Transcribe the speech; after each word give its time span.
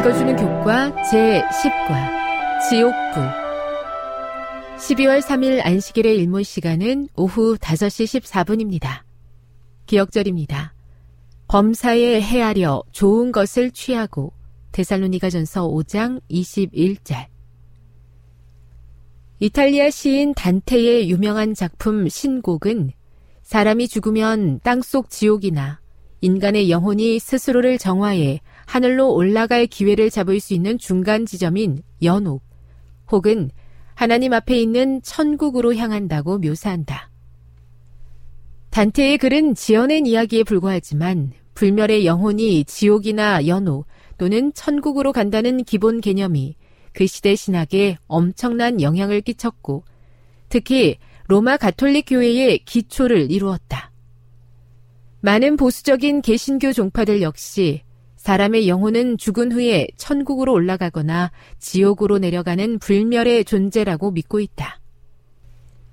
읽어주는 0.00 0.34
교과 0.36 0.92
제10과 1.10 2.70
지옥불 2.70 3.22
12월 4.78 5.20
3일 5.20 5.60
안식일의 5.62 6.16
일몰 6.16 6.42
시간은 6.42 7.08
오후 7.16 7.58
5시 7.58 8.22
14분입니다. 8.22 9.02
기억절입니다. 9.84 10.72
범사에 11.48 12.22
헤아려 12.22 12.82
좋은 12.92 13.30
것을 13.30 13.72
취하고 13.72 14.32
데살로니가 14.72 15.28
전서 15.28 15.68
5장 15.68 16.22
21절 16.30 17.26
이탈리아 19.40 19.90
시인 19.90 20.32
단테의 20.32 21.10
유명한 21.10 21.52
작품 21.52 22.08
신곡은 22.08 22.92
사람이 23.42 23.88
죽으면 23.88 24.60
땅속 24.60 25.10
지옥이나 25.10 25.80
인간의 26.22 26.70
영혼이 26.70 27.18
스스로를 27.18 27.76
정화해 27.76 28.40
하늘로 28.70 29.12
올라갈 29.12 29.66
기회를 29.66 30.10
잡을 30.10 30.38
수 30.38 30.54
있는 30.54 30.78
중간 30.78 31.26
지점인 31.26 31.82
연옥 32.04 32.44
혹은 33.10 33.50
하나님 33.96 34.32
앞에 34.32 34.56
있는 34.56 35.02
천국으로 35.02 35.74
향한다고 35.74 36.38
묘사한다. 36.38 37.10
단테의 38.70 39.18
글은 39.18 39.56
지어낸 39.56 40.06
이야기에 40.06 40.44
불과하지만 40.44 41.32
불멸의 41.54 42.06
영혼이 42.06 42.62
지옥이나 42.62 43.48
연옥 43.48 43.86
또는 44.18 44.52
천국으로 44.54 45.12
간다는 45.12 45.64
기본 45.64 46.00
개념이 46.00 46.54
그 46.92 47.08
시대 47.08 47.34
신학에 47.34 47.98
엄청난 48.06 48.80
영향을 48.80 49.20
끼쳤고 49.20 49.82
특히 50.48 50.96
로마 51.26 51.56
가톨릭 51.56 52.04
교회의 52.10 52.58
기초를 52.58 53.32
이루었다. 53.32 53.90
많은 55.22 55.56
보수적인 55.56 56.22
개신교 56.22 56.72
종파들 56.72 57.20
역시 57.20 57.82
사람의 58.20 58.68
영혼은 58.68 59.16
죽은 59.16 59.50
후에 59.50 59.88
천국으로 59.96 60.52
올라가거나 60.52 61.32
지옥으로 61.58 62.18
내려가는 62.18 62.78
불멸의 62.78 63.46
존재라고 63.46 64.10
믿고 64.10 64.40
있다. 64.40 64.78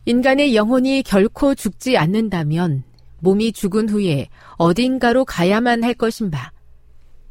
인간의 0.03 0.53
영혼이 0.53 1.03
결코 1.03 1.55
죽지 1.55 1.95
않는다면 1.95 2.83
몸이 3.21 3.53
죽은 3.53 3.87
후에 3.87 4.27
어딘가로 4.57 5.23
가야만 5.23 5.85
할 5.85 5.93
것인바. 5.93 6.51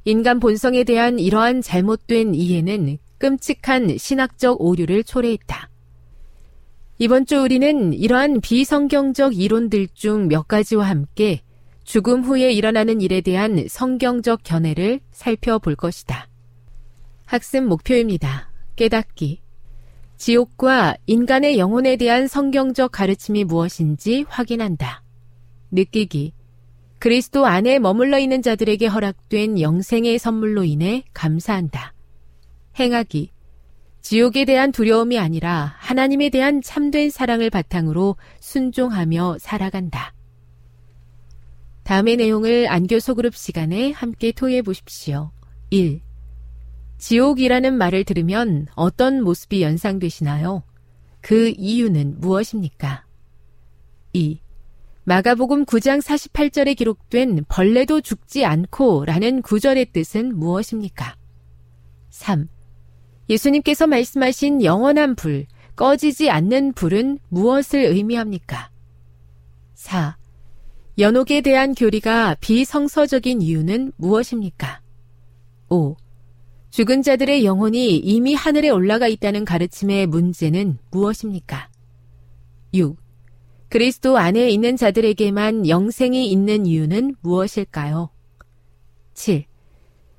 인간 0.06 0.40
본성에 0.40 0.82
대한 0.84 1.18
이러한 1.18 1.60
잘못된 1.60 2.34
이해는 2.34 2.96
끔찍한 3.18 3.98
신학적 3.98 4.62
오류를 4.62 5.04
초래했다. 5.04 5.68
이번 6.98 7.26
주 7.26 7.42
우리는 7.42 7.92
이러한 7.92 8.40
비성경적 8.40 9.38
이론들 9.38 9.88
중 9.92 10.28
몇 10.28 10.48
가지와 10.48 10.88
함께 10.88 11.42
죽음 11.86 12.24
후에 12.24 12.50
일어나는 12.50 13.00
일에 13.00 13.20
대한 13.20 13.68
성경적 13.68 14.40
견해를 14.42 14.98
살펴볼 15.12 15.76
것이다. 15.76 16.28
학습 17.26 17.62
목표입니다. 17.62 18.50
깨닫기. 18.74 19.40
지옥과 20.16 20.96
인간의 21.06 21.58
영혼에 21.58 21.96
대한 21.96 22.26
성경적 22.26 22.90
가르침이 22.90 23.44
무엇인지 23.44 24.24
확인한다. 24.28 25.04
느끼기. 25.70 26.32
그리스도 26.98 27.46
안에 27.46 27.78
머물러 27.78 28.18
있는 28.18 28.42
자들에게 28.42 28.88
허락된 28.88 29.60
영생의 29.60 30.18
선물로 30.18 30.64
인해 30.64 31.04
감사한다. 31.14 31.94
행하기. 32.80 33.30
지옥에 34.00 34.44
대한 34.44 34.72
두려움이 34.72 35.20
아니라 35.20 35.76
하나님에 35.78 36.30
대한 36.30 36.62
참된 36.62 37.10
사랑을 37.10 37.48
바탕으로 37.48 38.16
순종하며 38.40 39.36
살아간다. 39.38 40.15
다음의 41.86 42.16
내용을 42.16 42.66
안교 42.68 42.98
소그룹 42.98 43.36
시간에 43.36 43.92
함께 43.92 44.32
토의해 44.32 44.62
보십시오. 44.62 45.30
1. 45.70 46.00
지옥이라는 46.98 47.78
말을 47.78 48.02
들으면 48.02 48.66
어떤 48.74 49.22
모습이 49.22 49.62
연상되시나요? 49.62 50.64
그 51.20 51.52
이유는 51.56 52.18
무엇입니까? 52.18 53.04
2. 54.14 54.40
마가복음 55.04 55.64
9장 55.64 56.02
48절에 56.02 56.76
기록된 56.76 57.44
벌레도 57.48 58.00
죽지 58.00 58.44
않고 58.44 59.04
라는 59.04 59.40
구절의 59.40 59.92
뜻은 59.92 60.36
무엇입니까? 60.36 61.14
3. 62.10 62.48
예수님께서 63.30 63.86
말씀하신 63.86 64.64
영원한 64.64 65.14
불, 65.14 65.46
꺼지지 65.76 66.30
않는 66.30 66.72
불은 66.72 67.20
무엇을 67.28 67.78
의미합니까? 67.78 68.70
4. 69.74 70.16
연옥에 70.98 71.42
대한 71.42 71.74
교리가 71.74 72.36
비성서적인 72.40 73.42
이유는 73.42 73.92
무엇입니까? 73.96 74.80
5. 75.68 75.94
죽은 76.70 77.02
자들의 77.02 77.44
영혼이 77.44 77.96
이미 77.96 78.34
하늘에 78.34 78.70
올라가 78.70 79.06
있다는 79.06 79.44
가르침의 79.44 80.06
문제는 80.06 80.78
무엇입니까? 80.90 81.68
6. 82.72 82.96
그리스도 83.68 84.16
안에 84.16 84.48
있는 84.48 84.78
자들에게만 84.78 85.68
영생이 85.68 86.30
있는 86.30 86.64
이유는 86.64 87.16
무엇일까요? 87.20 88.08
7. 89.12 89.44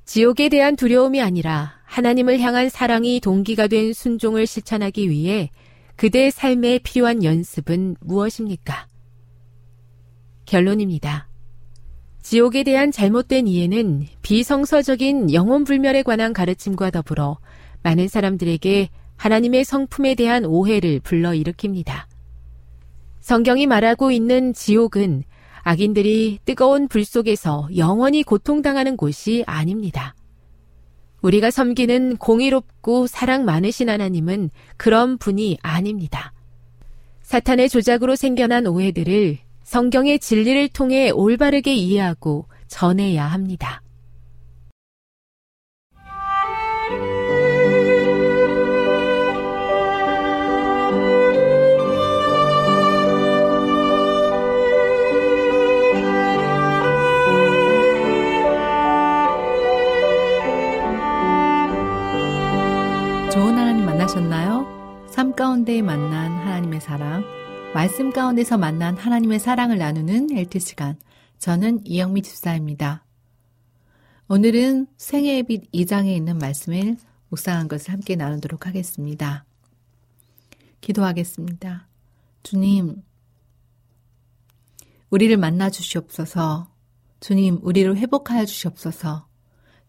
지옥에 0.05 0.49
대한 0.49 0.75
두려움이 0.75 1.19
아니라 1.23 1.73
하나님을 1.85 2.39
향한 2.39 2.69
사랑이 2.69 3.19
동기가 3.19 3.65
된 3.65 3.93
순종을 3.93 4.45
실천하기 4.45 5.09
위해 5.09 5.49
그대의 5.95 6.29
삶에 6.29 6.79
필요한 6.83 7.23
연습은 7.23 7.95
무엇입니까? 7.99 8.87
결론입니다. 10.47 11.27
지옥에 12.23 12.63
대한 12.63 12.91
잘못된 12.91 13.47
이해는 13.47 14.07
비성서적인 14.21 15.33
영혼 15.33 15.63
불멸에 15.63 16.03
관한 16.03 16.33
가르침과 16.33 16.89
더불어 16.89 17.37
많은 17.83 18.07
사람들에게 18.07 18.89
하나님의 19.15 19.63
성품에 19.63 20.15
대한 20.15 20.45
오해를 20.45 20.99
불러일으킵니다. 20.99 22.05
성경이 23.19 23.67
말하고 23.67 24.11
있는 24.11 24.53
지옥은 24.53 25.23
악인들이 25.61 26.39
뜨거운 26.45 26.87
불 26.87 27.03
속에서 27.03 27.67
영원히 27.75 28.23
고통당하는 28.23 28.95
곳이 28.95 29.43
아닙니다. 29.45 30.15
우리가 31.21 31.51
섬기는 31.51 32.17
공의롭고 32.17 33.07
사랑 33.07 33.43
많으신 33.43 33.89
하나님은 33.89 34.49
그런 34.77 35.17
분이 35.17 35.57
아닙니다. 35.61 36.31
사탄의 37.21 37.67
조작으로 37.69 38.15
생겨난 38.15 38.67
오해들을 38.67 39.39
성경의 39.67 40.19
진리를 40.19 40.69
통해 40.69 41.09
올바르게 41.09 41.73
이해하고 41.73 42.47
전해야 42.69 43.25
합니다. 43.25 43.81
삶 65.09 65.33
가운데 65.33 65.81
만난 65.81 66.31
하나님의 66.31 66.79
사랑, 66.79 67.36
말씀 67.77 68.11
가운데서 68.11 68.57
만난 68.57 68.97
하나님의 68.97 69.37
사랑을 69.37 69.77
나누는 69.77 70.35
LT 70.35 70.59
시간. 70.59 70.97
저는 71.37 71.85
이영미 71.85 72.23
집사입니다. 72.23 73.05
오늘은 74.27 74.87
생애의 74.97 75.43
빛 75.43 75.71
2장에 75.71 76.07
있는 76.07 76.39
말씀을 76.39 76.97
묵상한 77.29 77.67
것을 77.67 77.93
함께 77.93 78.15
나누도록 78.15 78.65
하겠습니다. 78.65 79.45
기도하겠습니다. 80.81 81.87
주님, 82.41 83.03
우리를 85.11 85.37
만나 85.37 85.69
주시옵소서. 85.69 86.71
주님, 87.19 87.59
우리를 87.61 87.95
회복하여 87.95 88.45
주시옵소서. 88.45 89.27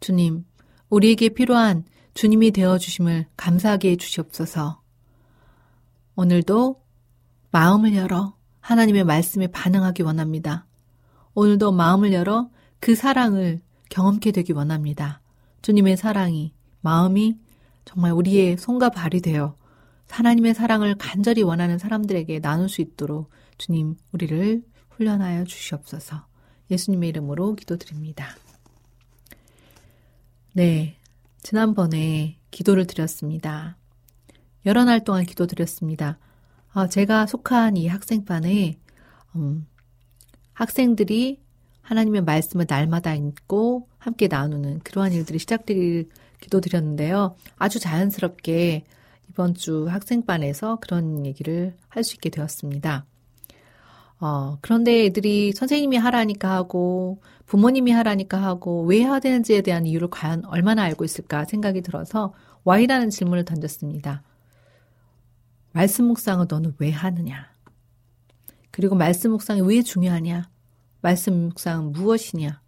주님, 0.00 0.44
우리에게 0.90 1.30
필요한 1.30 1.86
주님이 2.12 2.50
되어 2.50 2.76
주심을 2.76 3.28
감사하게 3.38 3.92
해 3.92 3.96
주시옵소서. 3.96 4.82
오늘도 6.16 6.82
마음을 7.50 7.94
열어 7.94 8.36
하나님의 8.60 9.04
말씀에 9.04 9.46
반응하기 9.48 10.02
원합니다. 10.02 10.66
오늘도 11.34 11.72
마음을 11.72 12.12
열어 12.12 12.50
그 12.80 12.94
사랑을 12.94 13.60
경험케 13.90 14.32
되기 14.32 14.52
원합니다. 14.52 15.20
주님의 15.62 15.96
사랑이, 15.96 16.52
마음이 16.80 17.38
정말 17.84 18.12
우리의 18.12 18.58
손과 18.58 18.90
발이 18.90 19.20
되어 19.20 19.56
하나님의 20.10 20.54
사랑을 20.54 20.94
간절히 20.96 21.42
원하는 21.42 21.78
사람들에게 21.78 22.40
나눌 22.40 22.68
수 22.68 22.80
있도록 22.80 23.30
주님 23.56 23.96
우리를 24.12 24.62
훈련하여 24.90 25.44
주시옵소서. 25.44 26.26
예수님의 26.70 27.08
이름으로 27.10 27.54
기도드립니다. 27.54 28.36
네. 30.52 30.96
지난번에 31.42 32.36
기도를 32.50 32.86
드렸습니다. 32.86 33.76
여러 34.66 34.84
날 34.84 35.04
동안 35.04 35.24
기도드렸습니다. 35.24 36.18
아, 36.72 36.86
제가 36.88 37.26
속한 37.26 37.76
이 37.76 37.86
학생반에 37.88 38.78
음, 39.36 39.66
학생들이 40.52 41.40
하나님의 41.82 42.22
말씀을 42.22 42.66
날마다 42.68 43.14
읽고 43.14 43.88
함께 43.98 44.28
나누는 44.28 44.80
그러한 44.80 45.12
일들이 45.12 45.38
시작되길 45.38 46.08
기도드렸는데요. 46.40 47.34
아주 47.56 47.80
자연스럽게 47.80 48.84
이번 49.30 49.54
주 49.54 49.86
학생반에서 49.88 50.78
그런 50.80 51.24
얘기를 51.26 51.74
할 51.88 52.04
수 52.04 52.14
있게 52.16 52.28
되었습니다. 52.30 53.06
어, 54.20 54.58
그런데 54.60 55.04
애들이 55.06 55.52
선생님이 55.52 55.96
하라니까 55.96 56.50
하고 56.52 57.20
부모님이 57.46 57.92
하라니까 57.92 58.42
하고 58.42 58.82
왜 58.82 58.98
해야 58.98 59.20
되는지에 59.20 59.62
대한 59.62 59.86
이유를 59.86 60.08
과연 60.10 60.44
얼마나 60.46 60.82
알고 60.82 61.04
있을까 61.04 61.44
생각이 61.44 61.82
들어서 61.82 62.34
Y라는 62.64 63.10
질문을 63.10 63.44
던졌습니다. 63.44 64.22
말씀 65.78 66.06
묵상을 66.06 66.44
너는 66.50 66.74
왜 66.78 66.90
하느냐? 66.90 67.52
그리고 68.72 68.96
말씀 68.96 69.30
묵상이 69.30 69.60
왜 69.60 69.80
중요하냐? 69.80 70.50
말씀 71.02 71.50
묵상은 71.50 71.92
무엇이냐? 71.92 72.60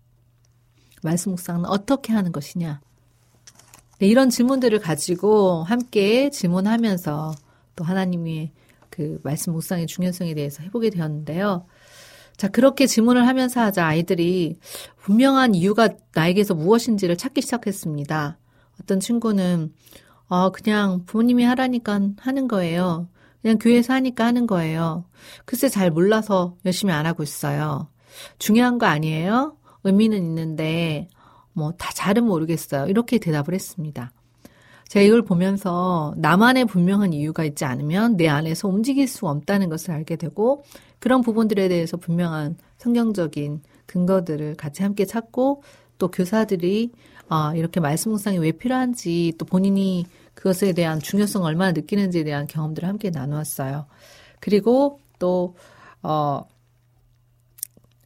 말씀 1.02 1.32
묵상은 1.32 1.64
어떻게 1.64 2.12
하는 2.12 2.30
것이냐? 2.30 2.80
네, 3.98 4.06
이런 4.06 4.30
질문들을 4.30 4.78
가지고 4.78 5.64
함께 5.64 6.30
질문하면서 6.30 7.34
또 7.74 7.82
하나님의 7.82 8.52
그 8.90 9.18
말씀 9.24 9.54
묵상의 9.54 9.88
중요성에 9.88 10.34
대해서 10.34 10.62
해보게 10.62 10.90
되었는데요. 10.90 11.66
자, 12.36 12.46
그렇게 12.46 12.86
질문을 12.86 13.26
하면서 13.26 13.60
하자 13.60 13.88
아이들이 13.88 14.60
분명한 14.98 15.56
이유가 15.56 15.88
나에게서 16.14 16.54
무엇인지를 16.54 17.16
찾기 17.16 17.42
시작했습니다. 17.42 18.38
어떤 18.80 19.00
친구는 19.00 19.74
어, 20.30 20.50
그냥 20.50 21.04
부모님이 21.06 21.42
하라니까 21.42 22.00
하는 22.18 22.46
거예요. 22.46 23.08
그냥 23.42 23.58
교회에서 23.58 23.94
하니까 23.94 24.24
하는 24.26 24.46
거예요. 24.46 25.04
글쎄 25.44 25.68
잘 25.68 25.90
몰라서 25.90 26.56
열심히 26.64 26.92
안 26.92 27.04
하고 27.04 27.24
있어요. 27.24 27.88
중요한 28.38 28.78
거 28.78 28.86
아니에요? 28.86 29.56
의미는 29.82 30.18
있는데, 30.18 31.08
뭐, 31.52 31.72
다 31.72 31.90
잘은 31.92 32.24
모르겠어요. 32.24 32.86
이렇게 32.86 33.18
대답을 33.18 33.54
했습니다. 33.54 34.12
제가 34.86 35.04
이걸 35.04 35.22
보면서 35.22 36.14
나만의 36.16 36.66
분명한 36.66 37.12
이유가 37.12 37.44
있지 37.44 37.64
않으면 37.64 38.16
내 38.16 38.28
안에서 38.28 38.68
움직일 38.68 39.08
수 39.08 39.26
없다는 39.26 39.68
것을 39.68 39.90
알게 39.90 40.14
되고, 40.14 40.62
그런 41.00 41.22
부분들에 41.22 41.66
대해서 41.66 41.96
분명한 41.96 42.56
성경적인 42.78 43.62
근거들을 43.86 44.54
같이 44.54 44.84
함께 44.84 45.04
찾고, 45.04 45.64
또 45.98 46.08
교사들이 46.08 46.92
아, 47.32 47.52
이렇게 47.54 47.78
말씀 47.78 48.10
묵상이 48.10 48.38
왜 48.38 48.50
필요한지 48.50 49.34
또 49.38 49.46
본인이 49.46 50.04
그것에 50.34 50.72
대한 50.72 51.00
중요성을 51.00 51.46
얼마나 51.46 51.72
느끼는지에 51.72 52.24
대한 52.24 52.46
경험들을 52.46 52.88
함께 52.88 53.10
나누었어요. 53.10 53.86
그리고 54.40 55.00
또, 55.18 55.56
어, 56.02 56.44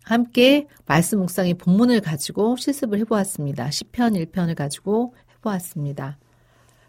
함께 0.02 0.66
말씀 0.86 1.20
묵상의 1.20 1.54
본문을 1.54 2.00
가지고 2.00 2.56
실습을 2.56 2.98
해보았습니다. 3.00 3.68
10편 3.68 4.30
1편을 4.32 4.54
가지고 4.54 5.14
해보았습니다. 5.36 6.18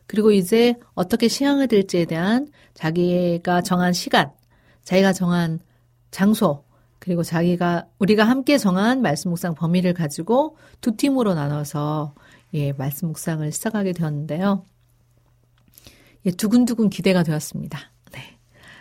그리고 0.08 0.32
이제 0.32 0.76
어떻게 0.94 1.28
시향을 1.28 1.68
될지에 1.68 2.06
대한 2.06 2.50
자기가 2.74 3.62
정한 3.62 3.94
시간, 3.94 4.32
자기가 4.84 5.14
정한 5.14 5.60
장소, 6.12 6.64
그리고 7.00 7.24
자기가 7.24 7.88
우리가 8.00 8.24
함께 8.24 8.58
정한 8.58 9.02
말씀 9.02 9.30
묵상 9.30 9.56
범위를 9.56 9.94
가지고 9.94 10.58
두 10.82 10.96
팀으로 10.96 11.34
나눠서 11.34 12.14
예, 12.54 12.74
말씀 12.74 13.10
묵상을 13.10 13.52
시작하게 13.52 13.94
되었는데요. 13.94 14.64
예, 16.26 16.32
두근두근 16.32 16.90
기대가 16.90 17.24
되었습니다. 17.24 17.80
네. 18.12 18.40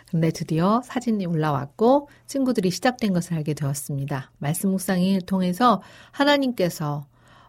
근데 0.09 0.31
드디어 0.31 0.81
사진이 0.83 1.25
올라왔고 1.25 2.09
친구들이 2.25 2.71
시작된 2.71 3.13
것을 3.13 3.35
알게 3.35 3.53
되었습니다. 3.53 4.31
말씀 4.39 4.71
묵상을 4.71 5.21
통해서 5.21 5.81
하나님께서 6.11 7.05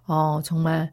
어, 0.06 0.40
정말 0.42 0.92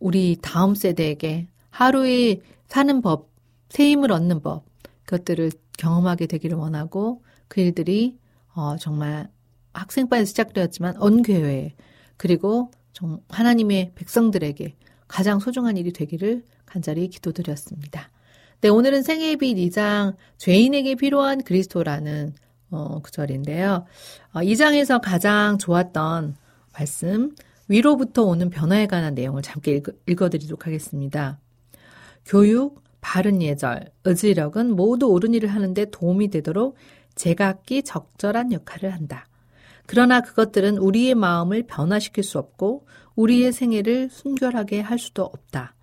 우리 0.00 0.36
다음 0.42 0.74
세대에게 0.74 1.46
하루에 1.70 2.40
사는 2.68 3.00
법, 3.00 3.30
새 3.68 3.88
힘을 3.90 4.12
얻는 4.12 4.42
법, 4.42 4.64
그것들을 5.04 5.52
경험하게 5.78 6.26
되기를 6.26 6.56
원하고 6.56 7.22
그 7.48 7.60
일들이 7.60 8.18
어, 8.54 8.76
정말 8.76 9.28
학생반에서 9.72 10.28
시작되었지만 10.28 10.96
언교회 10.98 11.74
그리고 12.16 12.70
정 12.92 13.20
하나님의 13.28 13.92
백성들에게 13.94 14.76
가장 15.08 15.40
소중한 15.40 15.76
일이 15.76 15.92
되기를 15.92 16.44
간절히 16.64 17.08
기도드렸습니다. 17.08 18.10
네, 18.64 18.70
오늘은 18.70 19.02
생애의 19.02 19.36
빛 19.36 19.56
2장 19.56 20.16
죄인에게 20.38 20.94
필요한 20.94 21.42
그리스도라는 21.42 22.32
어, 22.70 22.98
구절인데요. 23.00 23.84
어, 24.32 24.40
2장에서 24.40 25.02
가장 25.02 25.58
좋았던 25.58 26.34
말씀 26.72 27.34
위로부터 27.68 28.22
오는 28.22 28.48
변화에 28.48 28.86
관한 28.86 29.14
내용을 29.14 29.42
잠깐 29.42 29.82
읽어, 30.06 30.30
드리도록 30.30 30.66
하겠습니다. 30.66 31.38
교육, 32.24 32.82
바른 33.02 33.42
예절, 33.42 33.92
의지력은 34.04 34.74
모두 34.74 35.08
옳은 35.08 35.34
일을 35.34 35.50
하는데 35.50 35.84
도움이 35.90 36.28
되도록 36.28 36.76
제각기 37.16 37.82
적절한 37.82 38.50
역할을 38.50 38.94
한다. 38.94 39.28
그러나 39.84 40.22
그것들은 40.22 40.78
우리의 40.78 41.16
마음을 41.16 41.64
변화시킬 41.64 42.24
수 42.24 42.38
없고 42.38 42.86
우리의 43.14 43.52
생애를 43.52 44.08
순결하게 44.08 44.80
할 44.80 44.98
수도 44.98 45.22
없다. 45.22 45.74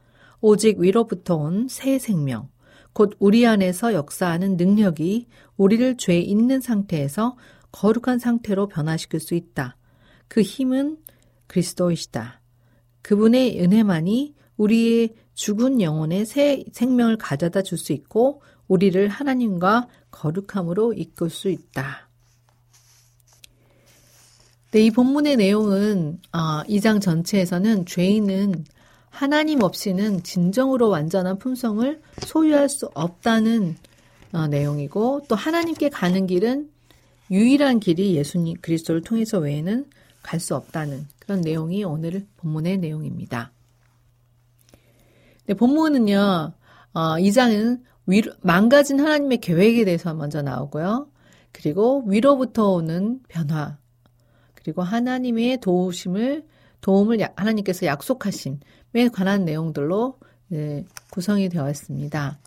오직 0.41 0.79
위로부터 0.79 1.35
온 1.35 1.67
새 1.69 1.99
생명, 1.99 2.49
곧 2.93 3.15
우리 3.19 3.45
안에서 3.45 3.93
역사하는 3.93 4.57
능력이 4.57 5.27
우리를 5.57 5.97
죄 5.97 6.19
있는 6.19 6.59
상태에서 6.59 7.37
거룩한 7.71 8.19
상태로 8.19 8.67
변화시킬 8.67 9.19
수 9.19 9.33
있다. 9.35 9.77
그 10.27 10.41
힘은 10.41 10.97
그리스도이시다. 11.47 12.41
그분의 13.01 13.61
은혜만이 13.61 14.35
우리의 14.57 15.15
죽은 15.33 15.81
영혼에 15.81 16.25
새 16.25 16.63
생명을 16.71 17.17
가져다 17.17 17.61
줄 17.61 17.77
수 17.77 17.93
있고 17.93 18.41
우리를 18.67 19.07
하나님과 19.09 19.87
거룩함으로 20.11 20.93
이끌 20.93 21.29
수 21.29 21.49
있다. 21.49 22.09
네, 24.71 24.85
이 24.85 24.91
본문의 24.91 25.35
내용은 25.35 26.21
어, 26.31 26.63
2장 26.63 27.01
전체에서는 27.01 27.85
죄인은 27.85 28.63
하나님 29.11 29.61
없이는 29.61 30.23
진정으로 30.23 30.89
완전한 30.89 31.37
품성을 31.37 32.01
소유할 32.25 32.69
수 32.69 32.89
없다는 32.95 33.75
어, 34.31 34.47
내용이고 34.47 35.25
또 35.27 35.35
하나님께 35.35 35.89
가는 35.89 36.25
길은 36.25 36.69
유일한 37.29 37.79
길이 37.79 38.15
예수님 38.15 38.57
그리스도를 38.61 39.01
통해서 39.01 39.37
외에는 39.37 39.85
갈 40.23 40.39
수 40.39 40.55
없다는 40.55 41.07
그런 41.19 41.41
내용이 41.41 41.83
오늘 41.83 42.25
본문의 42.37 42.77
내용입니다. 42.77 43.51
네, 45.45 45.53
본문은요. 45.53 46.53
어, 46.93 46.99
2장은 47.17 47.81
위로, 48.05 48.31
망가진 48.41 48.99
하나님의 48.99 49.39
계획에 49.39 49.83
대해서 49.85 50.13
먼저 50.13 50.41
나오고요. 50.41 51.07
그리고 51.51 52.03
위로부터 52.07 52.69
오는 52.69 53.19
변화, 53.27 53.77
그리고 54.53 54.83
하나님의 54.83 55.59
도우심을 55.59 56.45
도움을 56.81 57.19
하나님께서 57.35 57.85
약속하심에 57.85 59.09
관한 59.13 59.45
내용들로 59.45 60.19
네, 60.47 60.85
구성이 61.11 61.47
되어 61.47 61.69
있습니다. 61.69 62.39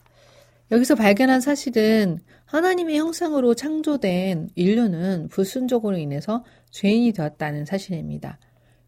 여기서 0.70 0.94
발견한 0.94 1.40
사실은 1.40 2.18
하나님의 2.46 2.98
형상으로 2.98 3.54
창조된 3.54 4.50
인류는 4.54 5.28
불순종으로 5.28 5.96
인해서 5.96 6.44
죄인이 6.70 7.12
되었다는 7.12 7.64
사실입니다. 7.64 8.38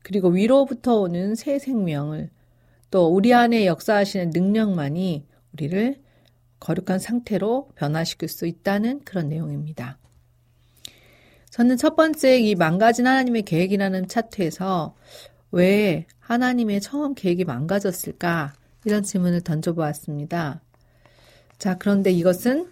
그리고 0.03 0.29
위로부터 0.29 1.01
오는 1.01 1.35
새 1.35 1.59
생명을 1.59 2.31
또 2.91 3.09
우리 3.09 3.35
안에 3.35 3.67
역사하시는 3.67 4.31
능력만이 4.31 5.27
우리를 5.53 5.97
거룩한 6.61 6.99
상태로 6.99 7.71
변화시킬 7.75 8.29
수 8.29 8.47
있다는 8.47 9.01
그런 9.05 9.29
내용입니다. 9.29 9.99
저는 11.51 11.77
첫 11.77 11.97
번째 11.97 12.39
이 12.39 12.55
망가진 12.55 13.07
하나님의 13.07 13.43
계획이라는 13.43 14.09
차트에서 14.09 14.95
왜 15.53 16.07
하나님의 16.21 16.81
처음 16.81 17.15
계획이 17.15 17.45
망가졌을까? 17.45 18.55
이런 18.85 19.03
질문을 19.03 19.43
던져보았습니다. 19.43 20.61
자, 21.59 21.79
그런데 21.79 22.11
이것은 22.11 22.71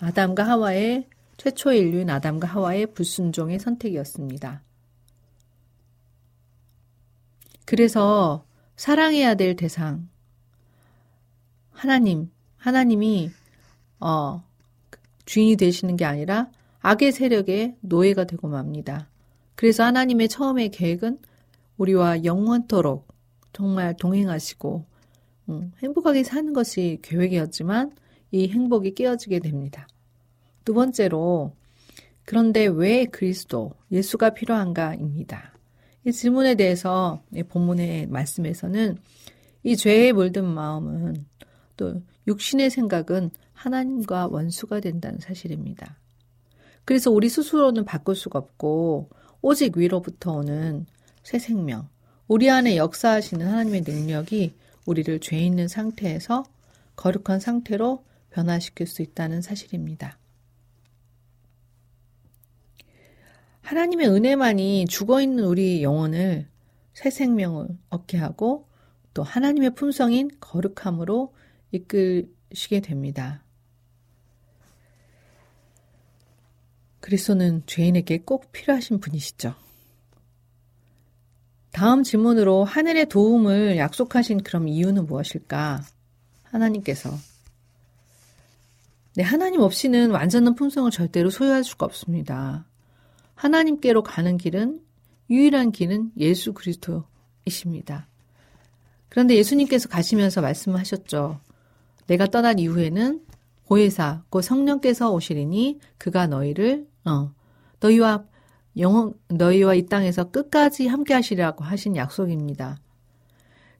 아담과 0.00 0.44
하와의 0.44 1.06
최초의 1.36 1.80
인류인 1.80 2.10
아담과 2.10 2.48
하와의 2.48 2.86
불순종의 2.94 3.58
선택이었습니다. 3.58 4.62
그래서 7.64 8.44
사랑해야 8.76 9.34
될 9.34 9.56
대상 9.56 10.08
하나님, 11.72 12.30
하나님이 12.56 13.30
어 14.00 14.42
주인이 15.24 15.56
되시는 15.56 15.96
게 15.96 16.04
아니라 16.04 16.50
악의 16.80 17.12
세력의 17.12 17.76
노예가 17.80 18.24
되고 18.24 18.48
맙니다. 18.48 19.08
그래서 19.54 19.84
하나님의 19.84 20.28
처음의 20.28 20.70
계획은 20.70 21.18
우리와 21.80 22.24
영원토록 22.24 23.08
정말 23.54 23.96
동행하시고 23.96 24.84
음, 25.48 25.72
행복하게 25.82 26.24
사는 26.24 26.52
것이 26.52 26.98
계획이었지만 27.02 27.92
이 28.32 28.48
행복이 28.48 28.94
깨어지게 28.94 29.40
됩니다. 29.40 29.88
두 30.64 30.74
번째로 30.74 31.56
그런데 32.24 32.66
왜 32.66 33.06
그리스도 33.06 33.72
예수가 33.90 34.30
필요한가입니다. 34.30 35.54
이 36.06 36.12
질문에 36.12 36.54
대해서 36.54 37.22
본문의 37.48 38.06
말씀에서는 38.08 38.98
이 39.62 39.76
죄에 39.76 40.12
물든 40.12 40.44
마음은 40.44 41.26
또 41.76 42.02
육신의 42.26 42.70
생각은 42.70 43.30
하나님과 43.52 44.28
원수가 44.28 44.80
된다는 44.80 45.18
사실입니다. 45.18 45.98
그래서 46.84 47.10
우리 47.10 47.28
스스로는 47.28 47.84
바꿀 47.84 48.16
수가 48.16 48.38
없고 48.38 49.10
오직 49.42 49.76
위로부터 49.76 50.32
오는 50.32 50.86
새 51.30 51.38
생명, 51.38 51.88
우리 52.26 52.50
안에 52.50 52.76
역사하시는 52.76 53.46
하나님의 53.46 53.82
능력이 53.82 54.56
우리를 54.84 55.20
죄 55.20 55.38
있는 55.38 55.68
상태에서 55.68 56.42
거룩한 56.96 57.38
상태로 57.38 58.04
변화시킬 58.30 58.88
수 58.88 59.00
있다는 59.00 59.40
사실입니다. 59.40 60.18
하나님의 63.60 64.08
은혜만이 64.08 64.86
죽어 64.86 65.20
있는 65.20 65.44
우리 65.44 65.84
영혼을 65.84 66.48
새 66.94 67.10
생명을 67.10 67.78
얻게 67.90 68.18
하고 68.18 68.68
또 69.14 69.22
하나님의 69.22 69.76
품성인 69.76 70.32
거룩함으로 70.40 71.32
이끌시게 71.70 72.80
됩니다. 72.80 73.44
그리스도는 76.98 77.62
죄인에게 77.66 78.18
꼭 78.24 78.50
필요하신 78.50 78.98
분이시죠. 78.98 79.69
다음 81.72 82.02
질문으로 82.02 82.64
하늘의 82.64 83.08
도움을 83.08 83.76
약속하신 83.76 84.42
그럼 84.42 84.68
이유는 84.68 85.06
무엇일까? 85.06 85.82
하나님께서 86.44 87.10
네, 89.16 89.22
하나님 89.22 89.60
없이는 89.60 90.10
완전한 90.10 90.54
품성을 90.54 90.90
절대로 90.90 91.30
소유할 91.30 91.64
수가 91.64 91.86
없습니다. 91.86 92.64
하나님께로 93.34 94.02
가는 94.02 94.36
길은 94.36 94.80
유일한 95.30 95.72
길은 95.72 96.12
예수 96.18 96.52
그리스도이십니다. 96.52 98.08
그런데 99.08 99.36
예수님께서 99.36 99.88
가시면서 99.88 100.40
말씀하셨죠. 100.40 101.40
내가 102.06 102.26
떠난 102.26 102.58
이후에는 102.58 103.20
보혜사, 103.66 104.24
곧 104.30 104.42
성령께서 104.42 105.12
오시리니 105.12 105.78
그가 105.98 106.26
너희를 106.26 106.88
어, 107.04 107.32
너희와 107.78 108.24
영원 108.80 109.14
너희와 109.28 109.74
이 109.74 109.86
땅에서 109.86 110.30
끝까지 110.30 110.86
함께 110.88 111.14
하시리라고 111.14 111.64
하신 111.64 111.96
약속입니다. 111.96 112.78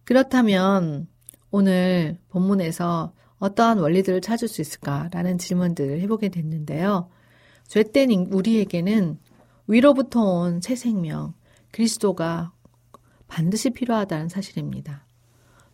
그렇다면 0.04 1.08
오늘 1.50 2.18
본문에서 2.28 3.12
어떠한 3.38 3.78
원리들을 3.78 4.20
찾을 4.20 4.48
수 4.48 4.60
있을까라는 4.60 5.38
질문들을 5.38 6.00
해보게 6.00 6.28
됐는데요. 6.28 7.08
죄된 7.66 8.10
우리에게는 8.32 9.18
위로부터 9.66 10.20
온 10.20 10.60
새 10.60 10.74
생명, 10.76 11.34
그리스도가 11.70 12.52
반드시 13.28 13.70
필요하다는 13.70 14.28
사실입니다. 14.28 15.06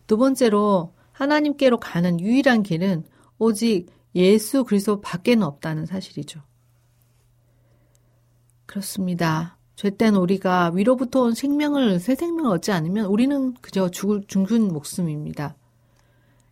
두 0.05 0.17
번째로 0.17 0.93
하나님께로 1.11 1.79
가는 1.79 2.19
유일한 2.19 2.63
길은 2.63 3.03
오직 3.39 3.87
예수 4.15 4.63
그리스도 4.63 5.01
밖에는 5.01 5.43
없다는 5.43 5.85
사실이죠. 5.85 6.41
그렇습니다. 8.67 9.57
죄된 9.75 10.15
우리가 10.15 10.71
위로부터 10.73 11.21
온 11.21 11.33
생명을 11.33 11.99
새 11.99 12.15
생명을 12.15 12.51
얻지 12.51 12.71
않으면 12.71 13.05
우리는 13.05 13.53
그저 13.61 13.89
죽을 13.89 14.23
죽은 14.27 14.67
목숨입니다. 14.67 15.55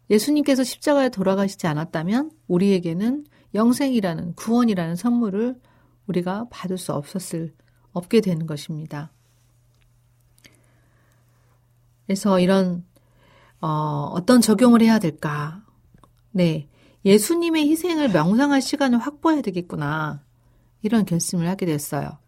예수님께서 0.10 0.64
십자가에 0.64 1.10
돌아가시지 1.10 1.68
않았다면 1.68 2.32
우리에게는 2.48 3.26
영생이라는 3.54 4.34
구원이라는 4.36 4.96
선물을 4.96 5.60
우리가 6.08 6.48
받을 6.50 6.78
수 6.78 6.94
없었을 6.94 7.54
없게 7.94 8.22
되는 8.22 8.46
것입니다. 8.46 9.12
그래서 12.06 12.40
이런 12.40 12.86
어, 13.62 14.12
어떤 14.14 14.42
적용을 14.42 14.82
해야 14.82 15.00
될까? 15.00 15.64
네, 16.32 16.68
예수님의 17.04 17.70
희생을 17.70 18.10
명상할 18.10 18.62
시간을 18.62 19.00
확보해야 19.00 19.42
되겠구나. 19.42 20.25
이런 20.86 21.04
결심을 21.06 21.48
하게 21.48 21.66
됐어요. 21.66 22.20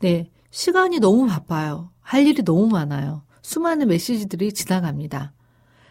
네, 0.00 0.30
시간이 0.50 1.00
너무 1.00 1.26
바빠요. 1.26 1.90
할 2.00 2.26
일이 2.26 2.42
너무 2.42 2.68
많아요. 2.68 3.22
수많은 3.42 3.88
메시지들이 3.88 4.52
지나갑니다. 4.52 5.32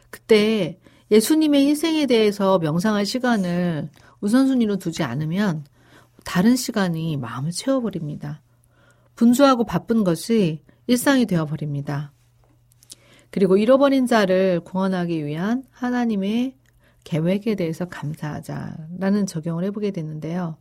그때 0.10 0.80
예수님의 1.12 1.68
희생에 1.68 2.06
대해서 2.06 2.58
명상할 2.60 3.06
시간을 3.06 3.90
우선순위로 4.22 4.78
두지 4.78 5.04
않으면 5.04 5.66
다른 6.24 6.56
시간이 6.56 7.18
마음을 7.18 7.52
채워버립니다. 7.52 8.42
분주하고 9.16 9.66
바쁜 9.66 10.04
것이 10.04 10.64
일상이 10.88 11.26
되어버립니다. 11.26 12.14
그리고 13.30 13.58
잃어버린 13.58 14.08
자를 14.08 14.60
구원하기 14.62 15.26
위한 15.26 15.64
하나님의 15.72 16.56
계획에 17.04 17.56
대해서 17.56 17.86
감사하자라는 17.86 19.26
적용을 19.26 19.64
해보게 19.66 19.92
됐는데요. 19.92 20.58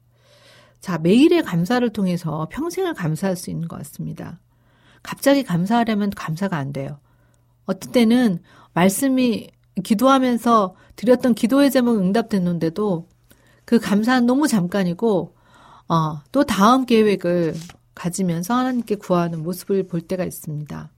자, 0.81 0.99
매일의 0.99 1.43
감사를 1.43 1.89
통해서 1.91 2.49
평생을 2.51 2.95
감사할 2.95 3.37
수 3.37 3.51
있는 3.51 3.69
것 3.69 3.77
같습니다. 3.79 4.41
갑자기 5.03 5.43
감사하려면 5.43 6.11
감사가 6.11 6.57
안 6.57 6.73
돼요. 6.73 6.99
어떤 7.67 7.93
때는 7.93 8.41
말씀이 8.73 9.49
기도하면서 9.83 10.75
드렸던 10.97 11.35
기도의 11.35 11.71
제목 11.71 11.99
응답됐는데도 11.99 13.09
그 13.65 13.79
감사는 13.79 14.27
너무 14.27 14.49
잠깐이고 14.49 15.35
어, 15.89 16.23
또 16.33 16.45
다음 16.45 16.87
계획을 16.87 17.55
가지면서 17.95 18.55
하나님께 18.55 18.97
구하는 18.97 19.43
모습을 19.43 19.87
볼 19.87 20.01
때가 20.01 20.25
있습니다. 20.25 20.91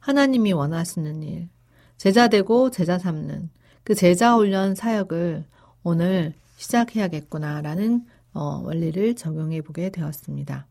하나님이 0.00 0.52
원하시는 0.52 1.22
일, 1.22 1.48
제자 1.96 2.28
되고 2.28 2.70
제자 2.70 2.98
삼는 2.98 3.50
그 3.84 3.94
제자 3.94 4.34
훈련 4.34 4.74
사역을 4.74 5.44
오늘 5.82 6.34
시작해야겠구나라는 6.56 8.06
어, 8.38 8.62
원리를 8.64 9.16
적용해 9.16 9.62
보게 9.62 9.90
되었습니다. 9.90 10.68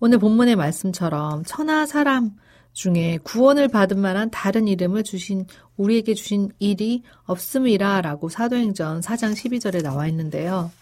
오늘 0.00 0.18
본문의 0.18 0.56
말씀처럼 0.56 1.44
천하 1.44 1.84
사람 1.84 2.30
중에 2.72 3.18
구원을 3.22 3.68
받은 3.68 4.00
만한 4.00 4.30
다른 4.30 4.66
이름을 4.66 5.04
주신 5.04 5.46
우리에게 5.76 6.14
주신 6.14 6.50
일이 6.58 7.02
없음이라 7.24 8.00
라고 8.00 8.30
사도행전 8.30 9.02
4장 9.02 9.34
12절에 9.34 9.82
나와 9.82 10.06
있는데요. 10.08 10.72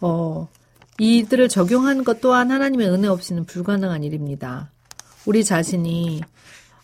어, 0.00 0.46
이들을 1.00 1.48
적용하는 1.48 2.04
것 2.04 2.20
또한 2.20 2.52
하나님의 2.52 2.88
은혜 2.88 3.08
없이는 3.08 3.46
불가능한 3.46 4.04
일입니다. 4.04 4.70
우리 5.26 5.42
자신이 5.42 6.20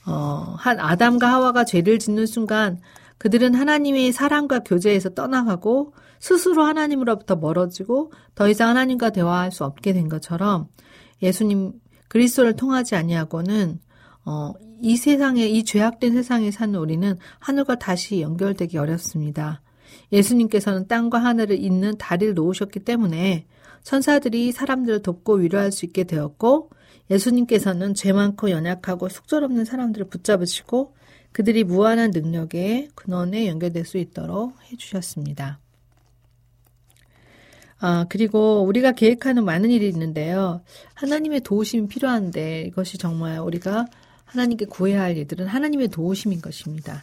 어, 0.05 0.57
한 0.59 0.81
아담과 0.81 1.33
하와가 1.33 1.65
죄를 1.65 2.01
짓는 2.01 2.27
순간 2.27 2.81
그들은 3.19 3.55
하나님의 3.55 4.11
사랑과 4.11 4.59
교제에서 4.59 5.11
떠나가고 5.11 5.93
스스로 6.19 6.63
하나님으로부터 6.63 7.37
멀어지고 7.37 8.13
더 8.35 8.49
이상 8.49 8.71
하나님과 8.71 9.11
대화할 9.11 9.53
수 9.53 9.65
없게 9.65 9.93
된 9.93 10.09
것처럼 10.09 10.69
예수님 11.23 11.73
그리스도를 12.09 12.55
통하지 12.55 12.95
아니하고는 12.95 13.81
어, 14.25 14.53
이 14.81 14.97
세상에 14.97 15.47
이 15.47 15.65
죄악된 15.65 16.15
세상에 16.15 16.51
사는 16.51 16.79
우리는 16.79 17.17
하늘과 17.39 17.79
다시 17.79 18.21
연결되기 18.21 18.79
어렵습니다. 18.79 19.63
예수님께서는 20.13 20.89
땅과 20.89 21.19
하늘을 21.19 21.63
잇는 21.63 21.99
다리를 21.99 22.35
놓으셨기 22.35 22.81
때문에 22.81 23.47
천사들이 23.83 24.53
사람들을 24.53 25.03
돕고 25.03 25.35
위로할 25.35 25.73
수 25.73 25.85
있게 25.85 26.05
되었고 26.05 26.71
예수님께서는 27.11 27.95
죄 27.95 28.13
많고 28.13 28.51
연약하고 28.51 29.09
숙절없는 29.09 29.65
사람들을 29.65 30.09
붙잡으시고 30.09 30.95
그들이 31.33 31.65
무한한 31.65 32.11
능력의 32.11 32.91
근원에 32.95 33.49
연결될 33.49 33.85
수 33.85 33.99
있도록 33.99 34.55
해주셨습니다. 34.71 35.59
아, 37.87 38.07
그리고 38.09 38.63
우리가 38.63 38.93
계획하는 38.93 39.45
많은 39.45 39.69
일이 39.69 39.87
있는데요. 39.89 40.63
하나님의 40.95 41.43
도우심이 41.43 41.87
필요한데 41.87 42.63
이것이 42.63 42.97
정말 42.97 43.41
우리가 43.41 43.85
하나님께 44.25 44.65
구해야 44.65 45.03
할 45.03 45.19
일들은 45.19 45.47
하나님의 45.47 45.89
도우심인 45.89 46.41
것입니다. 46.41 47.03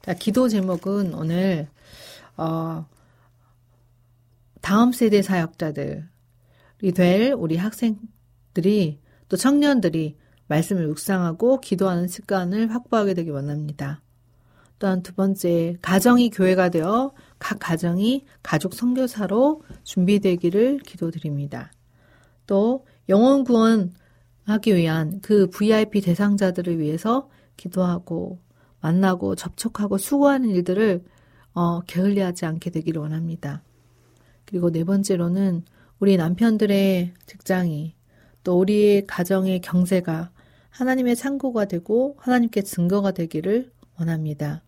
자, 0.00 0.14
기도 0.14 0.48
제목은 0.48 1.12
오늘 1.12 1.68
어, 2.38 2.86
다음 4.62 4.92
세대 4.92 5.20
사역자들이 5.20 6.02
될 6.94 7.34
우리 7.36 7.58
학생들이 7.58 9.00
또 9.28 9.36
청년들이 9.36 10.16
말씀을 10.46 10.86
묵상하고 10.86 11.60
기도하는 11.60 12.08
습관을 12.08 12.72
확보하게 12.74 13.12
되기 13.12 13.28
원합니다. 13.28 14.00
또한 14.82 15.00
두 15.00 15.14
번째, 15.14 15.76
가정이 15.80 16.30
교회가 16.30 16.70
되어 16.70 17.12
각 17.38 17.60
가정이 17.60 18.24
가족 18.42 18.74
선교사로 18.74 19.62
준비되기를 19.84 20.78
기도드립니다. 20.78 21.70
또 22.48 22.84
영혼 23.08 23.44
구원하기 23.44 24.74
위한 24.74 25.20
그 25.22 25.48
VIP 25.50 26.00
대상자들을 26.00 26.80
위해서 26.80 27.30
기도하고 27.56 28.40
만나고 28.80 29.36
접촉하고 29.36 29.98
수고하는 29.98 30.48
일들을 30.50 31.04
어, 31.54 31.80
게을리하지 31.82 32.46
않게 32.46 32.70
되기를 32.70 33.00
원합니다. 33.02 33.62
그리고 34.46 34.72
네 34.72 34.82
번째로는 34.82 35.62
우리 36.00 36.16
남편들의 36.16 37.14
직장이 37.26 37.94
또 38.42 38.58
우리의 38.58 39.06
가정의 39.06 39.60
경제가 39.60 40.32
하나님의 40.70 41.14
창고가 41.14 41.66
되고 41.66 42.16
하나님께 42.18 42.62
증거가 42.62 43.12
되기를 43.12 43.70
원합니다. 43.96 44.64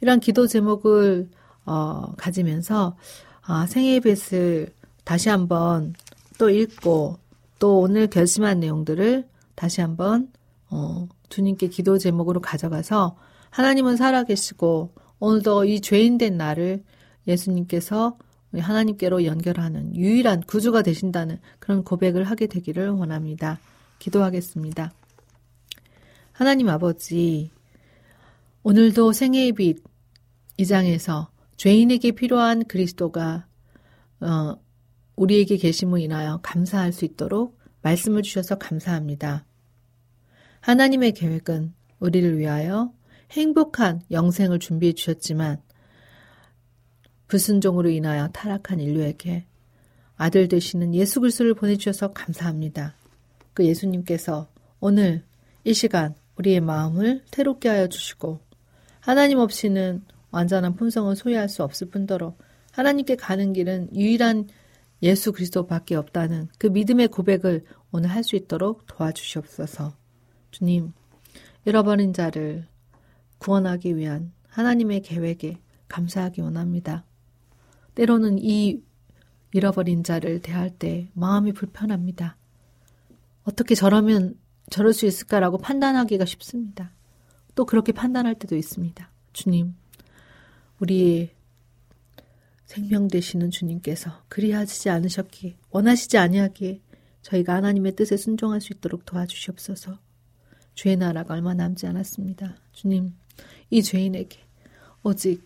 이런 0.00 0.20
기도 0.20 0.46
제목을 0.46 1.28
어, 1.64 2.12
가지면서 2.16 2.96
아, 3.42 3.66
생애 3.66 4.00
뱃을 4.00 4.70
다시 5.04 5.28
한번 5.28 5.94
또 6.38 6.50
읽고 6.50 7.18
또 7.58 7.80
오늘 7.80 8.06
결심한 8.06 8.60
내용들을 8.60 9.26
다시 9.54 9.80
한번 9.80 10.30
어, 10.70 11.08
주님께 11.28 11.68
기도 11.68 11.98
제목으로 11.98 12.40
가져가서 12.40 13.16
하나님은 13.50 13.96
살아계시고 13.96 14.92
오늘도 15.18 15.64
이 15.64 15.80
죄인된 15.80 16.36
나를 16.36 16.84
예수님께서 17.26 18.16
하나님께로 18.54 19.24
연결하는 19.24 19.94
유일한 19.96 20.42
구주가 20.42 20.82
되신다는 20.82 21.38
그런 21.58 21.84
고백을 21.84 22.24
하게 22.24 22.46
되기를 22.46 22.90
원합니다. 22.90 23.58
기도하겠습니다. 23.98 24.92
하나님 26.32 26.68
아버지, 26.68 27.50
오늘도 28.62 29.12
생애의 29.12 29.52
빛 29.52 29.87
2장에서 30.58 31.28
죄인에게 31.56 32.12
필요한 32.12 32.64
그리스도가 32.64 33.46
어, 34.20 34.56
우리에게 35.16 35.56
계심을 35.56 36.00
인하여 36.00 36.38
감사할 36.42 36.92
수 36.92 37.04
있도록 37.04 37.58
말씀을 37.82 38.22
주셔서 38.22 38.56
감사합니다. 38.56 39.44
하나님의 40.60 41.12
계획은 41.12 41.74
우리를 42.00 42.38
위하여 42.38 42.92
행복한 43.32 44.02
영생을 44.10 44.58
준비해 44.58 44.92
주셨지만 44.92 45.60
불순종으로 47.26 47.90
인하여 47.90 48.28
타락한 48.28 48.80
인류에게 48.80 49.46
아들 50.16 50.48
되시는 50.48 50.94
예수 50.94 51.20
그리스도를 51.20 51.54
보내주셔서 51.54 52.12
감사합니다. 52.12 52.94
그 53.54 53.64
예수님께서 53.66 54.48
오늘 54.80 55.24
이 55.64 55.74
시간 55.74 56.14
우리의 56.36 56.60
마음을 56.60 57.22
태롭게 57.30 57.68
하여 57.68 57.88
주시고 57.88 58.40
하나님 59.00 59.38
없이는 59.38 60.04
완전한 60.38 60.76
품성을 60.76 61.16
소유할 61.16 61.48
수 61.48 61.64
없을 61.64 61.88
뿐더러 61.88 62.36
하나님께 62.70 63.16
가는 63.16 63.52
길은 63.52 63.96
유일한 63.96 64.46
예수 65.02 65.32
그리스도밖에 65.32 65.96
없다는 65.96 66.48
그 66.58 66.68
믿음의 66.68 67.08
고백을 67.08 67.64
오늘 67.90 68.10
할 68.10 68.22
수 68.22 68.36
있도록 68.36 68.86
도와주시옵소서. 68.86 69.96
주님, 70.52 70.92
잃어버린 71.64 72.12
자를 72.12 72.68
구원하기 73.38 73.96
위한 73.96 74.32
하나님의 74.48 75.02
계획에 75.02 75.58
감사하기 75.88 76.40
원합니다. 76.40 77.04
때로는 77.96 78.38
이 78.38 78.80
잃어버린 79.52 80.04
자를 80.04 80.40
대할 80.40 80.70
때 80.70 81.10
마음이 81.14 81.52
불편합니다. 81.52 82.36
어떻게 83.42 83.74
저러면 83.74 84.38
저럴 84.70 84.92
수 84.92 85.04
있을까라고 85.04 85.58
판단하기가 85.58 86.24
쉽습니다. 86.26 86.92
또 87.56 87.64
그렇게 87.64 87.90
판단할 87.90 88.36
때도 88.36 88.54
있습니다. 88.54 89.10
주님, 89.32 89.74
우리의 90.80 91.30
생명 92.66 93.08
되시는 93.08 93.50
주님께서 93.50 94.24
그리하시지 94.28 94.90
않으셨기에 94.90 95.56
원하시지 95.70 96.18
아니하기에 96.18 96.80
저희가 97.22 97.54
하나님의 97.54 97.96
뜻에 97.96 98.16
순종할 98.16 98.60
수 98.60 98.72
있도록 98.72 99.04
도와주시옵소서. 99.04 99.98
죄의 100.74 100.96
나라가 100.96 101.34
얼마 101.34 101.54
남지 101.54 101.86
않았습니다. 101.86 102.56
주님, 102.72 103.14
이 103.70 103.82
죄인에게 103.82 104.38
오직 105.02 105.42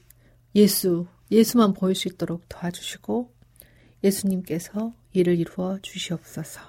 예수, 0.54 1.06
예수만 1.30 1.72
보일 1.72 1.94
수 1.94 2.08
있도록 2.08 2.42
도와주시고 2.48 3.32
예수님께서 4.04 4.92
이를 5.12 5.38
이루어 5.38 5.78
주시옵소서. 5.80 6.60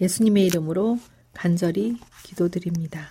예수님의 0.00 0.46
이름으로 0.46 0.98
간절히 1.32 1.96
기도드립니다. 2.24 3.10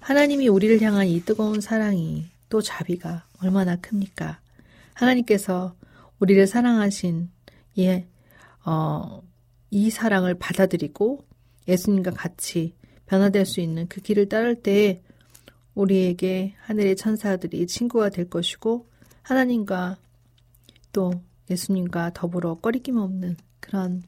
하나님이 0.00 0.48
우리를 0.48 0.80
향한 0.82 1.06
이 1.06 1.20
뜨거운 1.20 1.60
사랑이 1.60 2.26
또 2.54 2.62
자비가 2.62 3.26
얼마나 3.42 3.74
큽니까? 3.74 4.38
하나님께서 4.92 5.74
우리를 6.20 6.46
사랑하신 6.46 7.28
예, 7.78 8.06
어, 8.64 9.22
이 9.72 9.90
사랑을 9.90 10.34
받아들이고 10.38 11.24
예수님과 11.66 12.12
같이 12.12 12.76
변화될 13.06 13.44
수 13.44 13.60
있는 13.60 13.88
그 13.88 14.00
길을 14.00 14.28
따를 14.28 14.62
때 14.62 15.02
우리에게 15.74 16.54
하늘의 16.60 16.94
천사들이 16.94 17.66
친구가 17.66 18.10
될 18.10 18.30
것이고 18.30 18.88
하나님과 19.22 19.96
또 20.92 21.10
예수님과 21.50 22.12
더불어 22.14 22.54
꺼리낌 22.60 22.98
없는 22.98 23.36
그런 23.58 24.04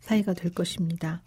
사이가 0.00 0.32
될 0.32 0.54
것입니다. 0.54 1.22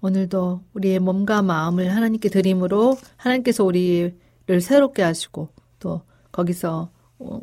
오늘도 0.00 0.64
우리의 0.72 0.98
몸과 0.98 1.42
마음을 1.42 1.94
하나님께 1.94 2.28
드림으로 2.28 2.98
하나님께서 3.16 3.62
우리를 3.62 4.60
새롭게 4.60 5.02
하시고 5.02 5.59
또 5.80 6.02
거기서 6.30 6.92
어, 7.18 7.40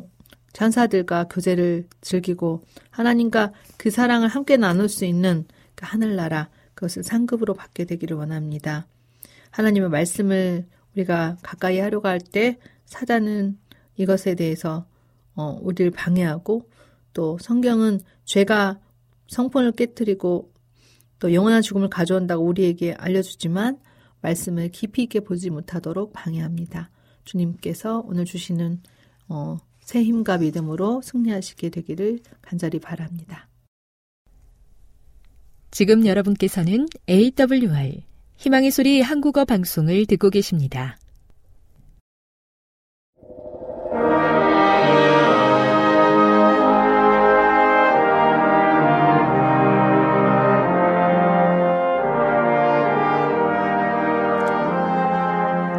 천사들과 0.54 1.24
교제를 1.24 1.86
즐기고 2.00 2.64
하나님과 2.90 3.52
그 3.76 3.90
사랑을 3.90 4.28
함께 4.28 4.56
나눌 4.56 4.88
수 4.88 5.04
있는 5.04 5.46
그 5.74 5.84
하늘나라 5.86 6.48
그것을 6.74 7.02
상급으로 7.04 7.54
받게 7.54 7.84
되기를 7.84 8.16
원합니다. 8.16 8.86
하나님의 9.50 9.90
말씀을 9.90 10.66
우리가 10.94 11.36
가까이 11.42 11.78
하려고 11.78 12.08
할 12.08 12.18
때 12.20 12.58
사단은 12.86 13.58
이것에 13.96 14.34
대해서 14.34 14.86
어, 15.34 15.58
우리를 15.60 15.90
방해하고 15.92 16.68
또 17.12 17.38
성경은 17.40 18.00
죄가 18.24 18.80
성폰을 19.28 19.72
깨뜨리고 19.72 20.52
또 21.18 21.34
영원한 21.34 21.62
죽음을 21.62 21.88
가져온다고 21.88 22.44
우리에게 22.44 22.94
알려주지만 22.94 23.78
말씀을 24.20 24.70
깊이 24.70 25.02
있게 25.04 25.20
보지 25.20 25.50
못하도록 25.50 26.12
방해합니다. 26.12 26.90
주님께서 27.28 28.02
오늘 28.06 28.24
주시는 28.24 28.80
어, 29.28 29.58
새 29.80 30.02
힘과 30.02 30.38
믿음으로 30.38 31.02
승리하시게 31.02 31.70
되기를 31.70 32.20
간절히 32.42 32.80
바랍니다. 32.80 33.48
지금 35.70 36.06
여러분께서는 36.06 36.86
AWR 37.08 38.02
희망의 38.36 38.70
소리 38.70 39.02
한국어 39.02 39.44
방송을 39.44 40.06
듣고 40.06 40.30
계십니다. 40.30 40.98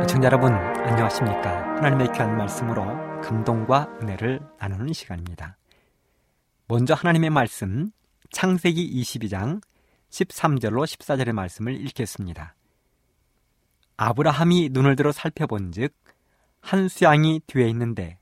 청자 0.07 0.25
여러분 0.25 0.68
안녕하십니까? 1.09 1.77
하나님의 1.77 2.11
귀한 2.13 2.37
말씀으로 2.37 2.83
감동과 3.21 3.97
은혜를 3.99 4.41
나누는 4.59 4.93
시간입니다. 4.93 5.57
먼저 6.67 6.93
하나님의 6.93 7.31
말씀 7.31 7.91
창세기 8.31 9.01
22장 9.01 9.59
13절로 10.11 10.85
14절의 10.85 11.33
말씀을 11.33 11.81
읽겠습니다. 11.87 12.53
아브라함이 13.97 14.69
눈을 14.71 14.95
들어 14.95 15.11
살펴본 15.11 15.71
즉 15.71 15.95
한 16.61 16.87
수양이 16.87 17.41
뒤에 17.47 17.67
있는데 17.69 18.19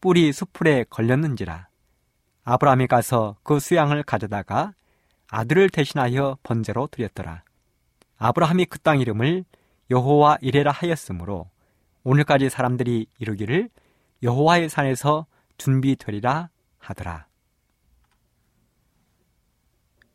뿔이 0.00 0.32
수풀에 0.32 0.84
걸렸는지라 0.88 1.68
아브라함이 2.44 2.86
가서 2.86 3.36
그 3.42 3.58
수양을 3.58 4.04
가져다가 4.04 4.74
아들을 5.30 5.70
대신하여 5.70 6.38
번제로 6.42 6.86
드렸더라. 6.86 7.42
아브라함이 8.18 8.66
그 8.66 8.78
땅 8.78 9.00
이름을 9.00 9.44
여호와 9.90 10.38
이레라 10.42 10.70
하였으므로 10.70 11.50
오늘까지 12.04 12.50
사람들이 12.50 13.06
이루기를 13.18 13.68
여호와의 14.22 14.68
산에서 14.68 15.26
준비되리라 15.58 16.50
하더라. 16.78 17.26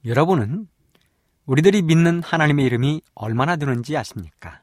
여러분은 0.05 0.67
우리들이 1.45 1.81
믿는 1.83 2.21
하나님의 2.23 2.65
이름이 2.65 3.01
얼마나 3.13 3.55
되는지 3.55 3.97
아십니까? 3.97 4.61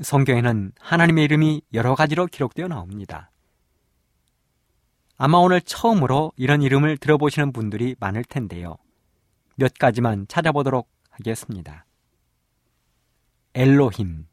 성경에는 0.00 0.72
하나님의 0.80 1.24
이름이 1.24 1.62
여러 1.74 1.94
가지로 1.94 2.26
기록되어 2.26 2.68
나옵니다. 2.68 3.30
아마 5.16 5.38
오늘 5.38 5.60
처음으로 5.60 6.32
이런 6.36 6.62
이름을 6.62 6.96
들어보시는 6.96 7.52
분들이 7.52 7.94
많을 8.00 8.24
텐데요. 8.24 8.76
몇 9.56 9.74
가지만 9.74 10.26
찾아보도록 10.26 10.88
하겠습니다. 11.10 11.84
엘로힘, 13.54 14.26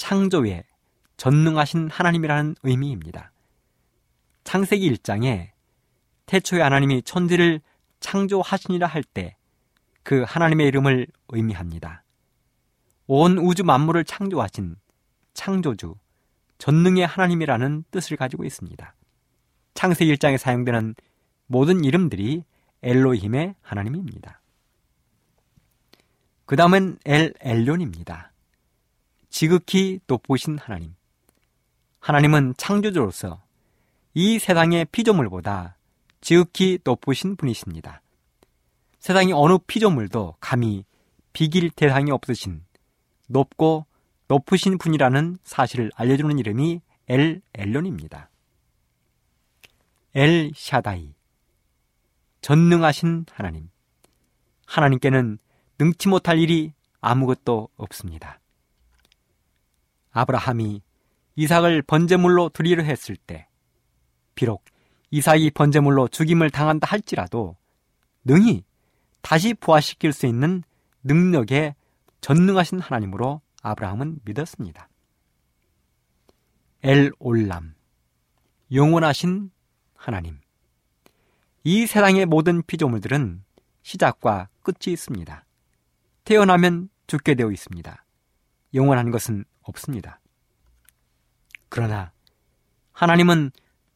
창조의 0.00 0.64
전능하신 1.18 1.90
하나님이라는 1.90 2.56
의미입니다. 2.62 3.32
창세기 4.44 4.90
1장에 4.92 5.50
태초에 6.24 6.62
하나님이 6.62 7.02
천지를 7.02 7.60
창조하시니라 8.00 8.86
할 8.86 9.04
때 9.04 9.36
그 10.02 10.24
하나님의 10.26 10.66
이름을 10.68 11.06
의미합니다. 11.28 12.04
온 13.06 13.38
우주 13.38 13.64
만물을 13.64 14.04
창조하신 14.04 14.76
창조주, 15.34 15.94
전능의 16.58 17.06
하나님이라는 17.06 17.84
뜻을 17.90 18.16
가지고 18.16 18.44
있습니다. 18.44 18.94
창세기 19.74 20.14
1장에 20.14 20.38
사용되는 20.38 20.94
모든 21.46 21.84
이름들이 21.84 22.44
엘로힘의 22.82 23.54
하나님입니다. 23.60 24.40
그 26.46 26.56
다음은 26.56 26.98
엘 27.04 27.34
엘론입니다. 27.40 28.29
지극히 29.30 30.00
높으신 30.06 30.58
하나님. 30.58 30.94
하나님은 32.00 32.54
창조주로서 32.56 33.42
이 34.14 34.38
세상의 34.38 34.86
피조물보다 34.86 35.76
지극히 36.20 36.78
높으신 36.84 37.36
분이십니다. 37.36 38.02
세상의 38.98 39.32
어느 39.32 39.56
피조물도 39.66 40.36
감히 40.40 40.84
비길 41.32 41.70
대상이 41.70 42.10
없으신 42.10 42.64
높고 43.28 43.86
높으신 44.28 44.78
분이라는 44.78 45.38
사실을 45.44 45.90
알려주는 45.94 46.38
이름이 46.38 46.80
엘 47.06 47.40
엘론입니다. 47.54 48.30
엘 50.14 50.50
샤다이 50.54 51.14
전능하신 52.40 53.26
하나님. 53.30 53.70
하나님께는 54.66 55.38
능치 55.78 56.08
못할 56.08 56.38
일이 56.38 56.72
아무것도 57.00 57.68
없습니다. 57.76 58.39
아브라함이 60.10 60.82
이삭을 61.36 61.82
번제물로 61.82 62.48
드리려 62.50 62.82
했을 62.82 63.16
때, 63.16 63.46
비록 64.34 64.64
이삭이 65.10 65.50
번제물로 65.50 66.08
죽임을 66.08 66.50
당한다 66.50 66.86
할지라도 66.86 67.56
능히 68.24 68.64
다시 69.22 69.54
부활시킬 69.54 70.12
수 70.12 70.26
있는 70.26 70.62
능력에 71.02 71.74
전능하신 72.20 72.80
하나님으로 72.80 73.40
아브라함은 73.62 74.20
믿었습니다. 74.24 74.88
엘 76.82 77.10
올람, 77.18 77.74
영원하신 78.72 79.50
하나님. 79.94 80.40
이 81.62 81.86
세상의 81.86 82.26
모든 82.26 82.62
피조물들은 82.62 83.44
시작과 83.82 84.48
끝이 84.62 84.92
있습니다. 84.92 85.44
태어나면 86.24 86.88
죽게 87.06 87.34
되어 87.34 87.50
있습니다. 87.50 88.04
영원한 88.72 89.10
것은 89.10 89.44
없습니다. 89.70 90.20
그러나 91.68 92.12
하나님은 92.92 93.50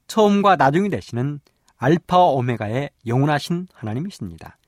처음과 0.07 0.57
나중이 0.57 0.89
되시는 0.89 1.41
알파와 1.77 2.31
오메가의 2.33 2.91
영원하신 3.07 3.69
하나님이십니다. 3.73 4.59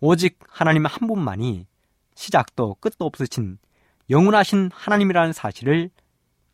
오직 0.00 0.38
하나님 0.48 0.86
한 0.86 1.08
분만이 1.08 1.66
시작도 2.14 2.76
끝도 2.76 3.06
없으신 3.06 3.58
영원하신 4.10 4.70
하나님이라는 4.72 5.32
사실을 5.32 5.90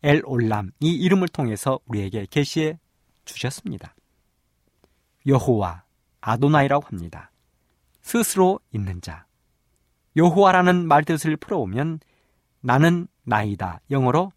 엘 0.02 0.22
올람 0.24 0.70
이 0.80 0.94
이름을 0.94 1.28
통해서 1.28 1.78
우리에게 1.86 2.26
계시해 2.30 2.78
주셨습니다. 3.24 3.94
여호와 5.26 5.84
아도나이라고 6.20 6.86
합니다. 6.86 7.30
스스로 8.00 8.60
있는 8.72 9.00
자. 9.00 9.26
여호와라는 10.16 10.88
말뜻을 10.88 11.36
풀어오면 11.36 12.00
나는 12.60 13.06
나이다. 13.30 13.80
영어로 13.90 14.32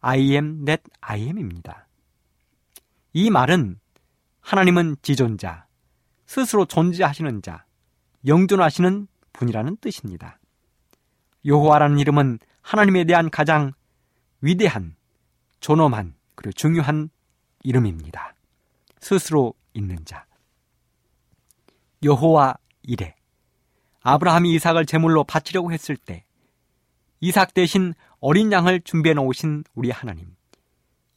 I 0.00 0.32
am 0.32 0.64
that 0.64 0.82
I 1.00 1.20
am입니다. 1.20 1.86
이 3.12 3.28
말은 3.28 3.78
하나님은 4.40 4.96
지존자, 5.02 5.66
스스로 6.24 6.64
존재하시는 6.64 7.42
자, 7.42 7.64
영존하시는 8.26 9.06
분이라는 9.34 9.76
뜻입니다. 9.76 10.38
여호와라는 11.44 11.98
이름은 11.98 12.38
하나님에 12.62 13.04
대한 13.04 13.30
가장 13.30 13.72
위대한, 14.40 14.96
존엄한, 15.60 16.14
그리고 16.34 16.52
중요한 16.52 17.10
이름입니다. 17.62 18.34
스스로 19.00 19.52
있는 19.74 20.02
자. 20.06 20.24
여호와 22.02 22.56
이래. 22.82 23.14
아브라함이 24.02 24.54
이삭을 24.54 24.86
제물로 24.86 25.24
바치려고 25.24 25.72
했을 25.72 25.96
때 25.96 26.24
이삭 27.20 27.52
대신 27.52 27.92
어린 28.20 28.52
양을 28.52 28.82
준비해 28.82 29.14
놓으신 29.14 29.64
우리 29.74 29.90
하나님. 29.90 30.34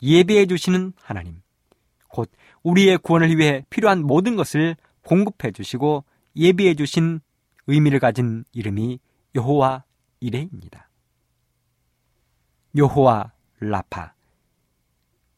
예배해 0.01 0.45
주시는 0.45 0.93
하나님. 1.01 1.41
곧 2.07 2.31
우리의 2.63 2.97
구원을 2.97 3.37
위해 3.37 3.65
필요한 3.69 4.03
모든 4.03 4.35
것을 4.35 4.75
공급해 5.01 5.51
주시고 5.51 6.05
예비해 6.35 6.75
주신 6.75 7.19
의미를 7.67 7.99
가진 7.99 8.45
이름이 8.53 8.99
여호와 9.35 9.83
이레입니다. 10.19 10.89
여호와 12.75 13.31
라파. 13.59 14.13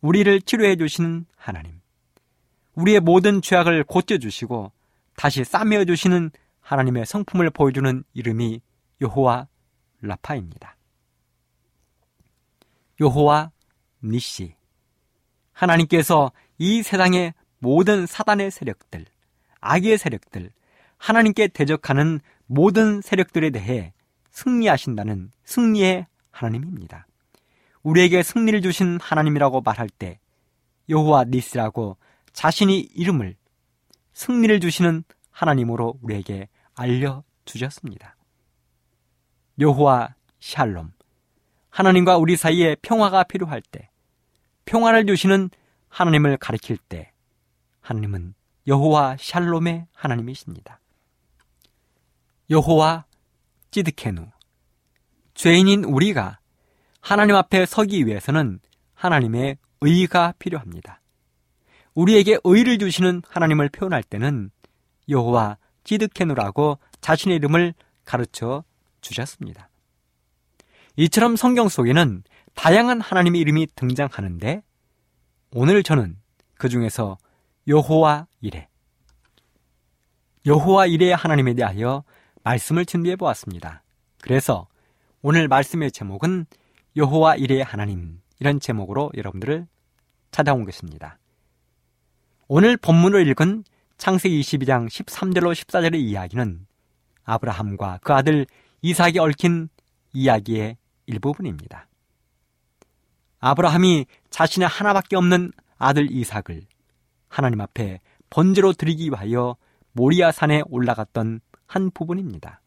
우리를 0.01 0.41
치료해 0.41 0.75
주시는 0.75 1.25
하나님. 1.36 1.82
우리의 2.75 2.99
모든 2.99 3.41
죄악을 3.41 3.84
고쳐 3.86 4.17
주시고 4.17 4.71
다시 5.15 5.43
싸매어 5.43 5.86
주시는 5.86 6.32
하나님의 6.60 7.06
성품을 7.06 7.49
보여주는 7.51 8.04
이름이 8.13 8.62
요호와 9.01 9.47
라파입니다. 10.01 10.75
요호와 13.01 13.51
니시. 14.03 14.55
하나님께서 15.51 16.31
이 16.58 16.84
세상의 16.84 17.34
모든 17.60 18.05
사단의 18.05 18.51
세력들, 18.51 19.05
악의 19.60 19.97
세력들, 19.97 20.51
하나님께 20.97 21.47
대적하는 21.47 22.19
모든 22.45 23.01
세력들에 23.01 23.49
대해 23.49 23.93
승리하신다는 24.31 25.31
승리의 25.43 26.08
하나님입니다. 26.31 27.08
우리에게 27.84 28.23
승리를 28.23 28.62
주신 28.62 28.99
하나님이라고 29.01 29.62
말할 29.62 29.89
때 29.89 30.19
여호와 30.89 31.25
니스라고 31.25 31.97
자신이 32.34 32.79
이름을 32.79 33.36
승리를 34.13 34.60
주시는 34.60 35.03
하나님으로 35.31 35.97
우리에게 36.01 36.47
알려 36.73 37.23
주셨습니다. 37.45 38.15
여호와 39.60 40.15
샬롬 40.39 40.94
하나님과 41.76 42.16
우리 42.18 42.38
사이에 42.38 42.78
평화가 42.82 43.24
필요할 43.24 43.62
때 43.62 43.90
평화를 44.64 45.06
주시는 45.08 45.50
하나님을 45.90 46.38
가리킬 46.38 46.78
때 46.78 47.12
하나님은 47.82 48.34
여호와 48.66 49.18
샬롬의 49.20 49.88
하나님이십니다. 49.92 50.80
여호와 52.50 53.04
찌드케누 53.72 54.26
죄인인 55.34 55.84
우리가 55.84 56.40
하나님 57.02 57.36
앞에 57.36 57.66
서기 57.66 58.06
위해서는 58.06 58.62
하나님의 58.94 59.58
의가 59.82 60.34
필요합니다. 60.40 61.02
우리에게 61.94 62.38
의를 62.46 62.80
주시는 62.80 63.22
하나님을 63.28 63.68
표현할 63.68 64.02
때는 64.02 64.50
여호와 65.10 65.58
찌드케누라고 65.84 66.80
자신의 67.02 67.36
이름을 67.36 67.74
가르쳐 68.06 68.64
주셨습니다. 69.02 69.70
이처럼 70.97 71.36
성경 71.36 71.67
속에는 71.67 72.23
다양한 72.53 73.01
하나님의 73.01 73.41
이름이 73.41 73.67
등장하는데 73.75 74.63
오늘 75.51 75.84
저는 75.84 76.17
그 76.58 76.69
중에서 76.69 77.17
여호와 77.67 78.27
이레 78.41 78.69
여호와 80.45 80.86
이레의 80.86 81.15
하나님에 81.15 81.53
대하여 81.53 82.03
말씀을 82.43 82.86
준비해 82.86 83.15
보았습니다. 83.15 83.84
그래서 84.21 84.67
오늘 85.21 85.47
말씀의 85.47 85.91
제목은 85.91 86.45
여호와 86.95 87.36
이레의 87.36 87.63
하나님 87.63 88.21
이런 88.39 88.60
제목으로 88.60 89.12
여러분들을 89.17 89.67
찾아온 90.31 90.65
것입니다. 90.65 91.17
오늘 92.47 92.77
본문을 92.77 93.27
읽은 93.29 93.63
창세기 93.97 94.39
22장 94.41 94.88
13절로 94.88 95.53
14절의 95.53 95.95
이야기는 95.95 96.67
아브라함과 97.23 97.99
그 98.03 98.13
아들 98.13 98.45
이삭이 98.81 99.19
얽힌 99.19 99.69
이야기의 100.13 100.77
일부분입니다. 101.08 101.88
아브라함이 103.39 104.06
자신의 104.30 104.68
하나밖에 104.68 105.15
없는 105.15 105.52
아들 105.78 106.10
이삭을 106.12 106.65
하나님 107.28 107.62
앞에 107.62 108.00
번제로 108.30 108.74
드리기 108.74 109.10
위하여 109.10 109.56
모리아 109.91 110.32
산에 110.32 110.63
올라갔던 110.68 111.41
한 111.68 111.91
부분입니다. 111.91 112.62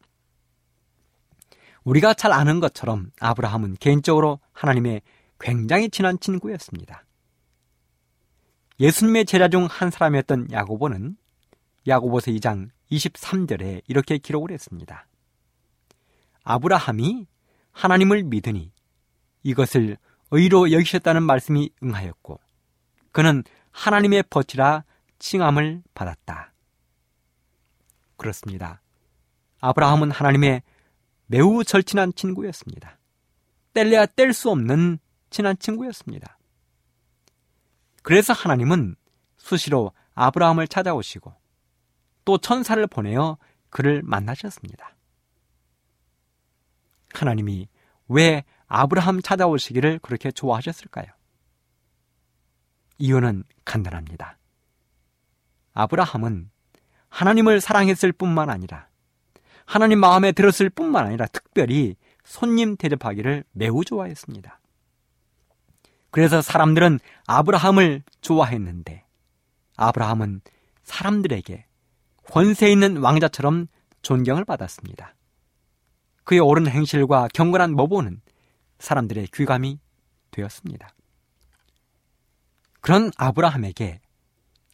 우리가 1.83 2.13
잘 2.13 2.31
아는 2.31 2.59
것처럼 2.59 3.11
아브라함은 3.19 3.75
개인적으로 3.79 4.39
하나님의 4.51 5.01
굉장히 5.39 5.89
친한 5.89 6.19
친구였습니다. 6.19 7.05
예수님의 8.79 9.25
제자 9.25 9.47
중 9.49 9.67
한 9.69 9.91
사람이었던 9.91 10.51
야고보는 10.51 11.17
야고보서 11.87 12.31
2장 12.31 12.69
23절에 12.91 13.81
이렇게 13.87 14.17
기록을 14.17 14.51
했습니다. 14.51 15.07
아브라함이 16.43 17.27
하나님을 17.71 18.23
믿으니 18.23 18.71
이것을 19.43 19.97
의로 20.31 20.71
여기셨다는 20.71 21.23
말씀이 21.23 21.71
응하였고 21.81 22.39
그는 23.11 23.43
하나님의 23.71 24.23
버치라 24.29 24.83
칭함을 25.19 25.83
받았다. 25.93 26.53
그렇습니다. 28.17 28.81
아브라함은 29.59 30.11
하나님의 30.11 30.61
매우 31.27 31.63
절친한 31.63 32.13
친구였습니다. 32.15 32.99
뗄래야 33.73 34.07
뗄 34.07 34.33
수 34.33 34.49
없는 34.49 34.99
친한 35.29 35.57
친구였습니다. 35.57 36.37
그래서 38.03 38.33
하나님은 38.33 38.95
수시로 39.37 39.91
아브라함을 40.15 40.67
찾아오시고 40.67 41.33
또 42.25 42.37
천사를 42.37 42.85
보내어 42.87 43.37
그를 43.69 44.01
만나셨습니다. 44.03 44.95
하나님이 47.13 47.67
왜 48.07 48.43
아브라함 48.67 49.21
찾아오시기를 49.21 49.99
그렇게 49.99 50.31
좋아하셨을까요? 50.31 51.07
이유는 52.97 53.43
간단합니다. 53.65 54.37
아브라함은 55.73 56.51
하나님을 57.09 57.61
사랑했을 57.61 58.11
뿐만 58.11 58.49
아니라 58.49 58.87
하나님 59.65 59.99
마음에 59.99 60.31
들었을 60.31 60.69
뿐만 60.69 61.05
아니라 61.05 61.25
특별히 61.27 61.95
손님 62.23 62.75
대접하기를 62.75 63.43
매우 63.51 63.83
좋아했습니다. 63.83 64.59
그래서 66.11 66.41
사람들은 66.41 66.99
아브라함을 67.27 68.03
좋아했는데 68.21 69.05
아브라함은 69.77 70.41
사람들에게 70.83 71.65
권세 72.25 72.69
있는 72.71 72.97
왕자처럼 72.97 73.67
존경을 74.01 74.45
받았습니다. 74.45 75.15
그의 76.29 76.41
옳은 76.41 76.67
행실과 76.67 77.27
경건한 77.33 77.73
모보는 77.73 78.21
사람들의 78.77 79.29
귀감이 79.33 79.79
되었습니다. 80.29 80.93
그런 82.81 83.09
아브라함에게 83.17 83.99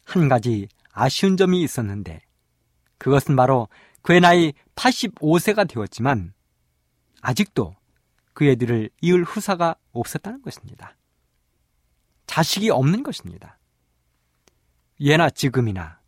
한 0.04 0.28
가지 0.28 0.68
아쉬운 0.92 1.38
점이 1.38 1.62
있었는데 1.62 2.20
그것은 2.98 3.36
바로 3.36 3.68
그의 4.02 4.20
나이 4.20 4.52
85세가 4.74 5.66
되었지만 5.66 6.34
아직도 7.22 7.74
그의 8.34 8.56
들을 8.56 8.90
이을 9.00 9.24
후사가 9.24 9.76
없었다는 9.92 10.42
것입니다. 10.42 10.94
자식이 12.26 12.68
없는 12.68 13.02
것입니다. 13.02 13.58
예나 15.00 15.30
지금이나 15.30 16.00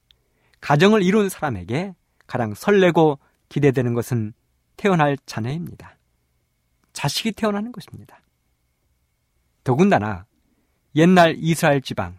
가정을 0.61 1.03
이룬 1.03 1.31
사람에게 1.31 1.95
가장 2.27 2.53
설레고 2.53 3.19
기대되는 3.49 3.95
것은 3.95 4.35
태어날 4.79 5.19
자녀입니다. 5.27 5.99
자식이 6.95 7.33
태어나는 7.33 7.73
것입니다. 7.73 8.23
더군다나 9.63 10.25
옛날 10.95 11.35
이스라엘 11.37 11.83
지방, 11.83 12.19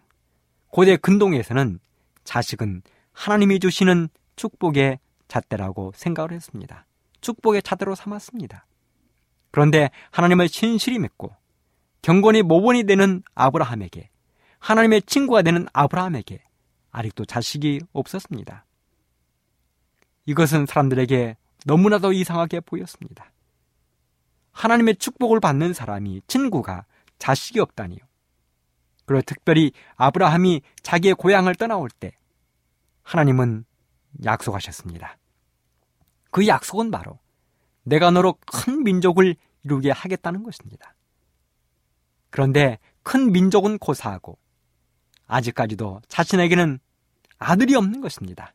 고대 0.68 0.96
근동에서는 0.96 1.80
자식은 2.24 2.84
하나님이 3.12 3.60
주시는 3.60 4.10
축복의 4.36 5.00
잣대라고 5.28 5.94
생각을 5.96 6.34
했습니다. 6.34 6.86
축복의 7.22 7.64
잣대로 7.64 7.96
삼았습니다. 7.96 8.68
그런데 9.52 9.90
하나님을 10.12 10.48
신실히 10.48 11.00
믿고 11.00 11.36
경건이 12.02 12.44
모본이 12.44 12.84
되는 12.84 13.24
아브라함에게 13.34 14.10
하나님의 14.60 15.02
친구가 15.04 15.42
되는 15.42 15.66
아브라함에게 15.74 16.44
아직도 16.92 17.26
자식이 17.26 17.80
없었습니다. 17.94 18.66
이것은 20.26 20.66
사람들에게 20.66 21.38
너무나도 21.66 22.14
이상하게 22.14 22.62
보였습니다. 22.62 23.32
하나님의 24.52 24.98
축복을 24.98 25.40
받는 25.40 25.74
사람이 25.74 26.22
친구가 26.28 26.86
자식이 27.18 27.60
없다니요. 27.60 28.00
그리고 29.06 29.22
특별히 29.24 29.72
아브라함이 29.96 30.62
자기의 30.84 31.16
고향을 31.16 31.56
떠나올 31.56 31.90
때 31.90 32.12
하나님은 33.04 33.66
약속하셨습니다. 34.24 35.18
그 36.32 36.48
약속은 36.48 36.92
바로 36.92 37.20
내가 37.84 38.12
너로 38.12 38.38
큰 38.46 38.84
민족을 38.84 39.36
이루게 39.64 39.92
하겠다는 39.92 40.44
것입니다. 40.44 40.94
그런데 42.30 42.78
큰 43.04 43.32
민족은 43.32 43.80
고사하고 43.80 44.38
아직까지도 45.26 46.02
자신에게는 46.08 46.80
아들이 47.40 47.76
없는 47.76 48.02
것입니다. 48.02 48.54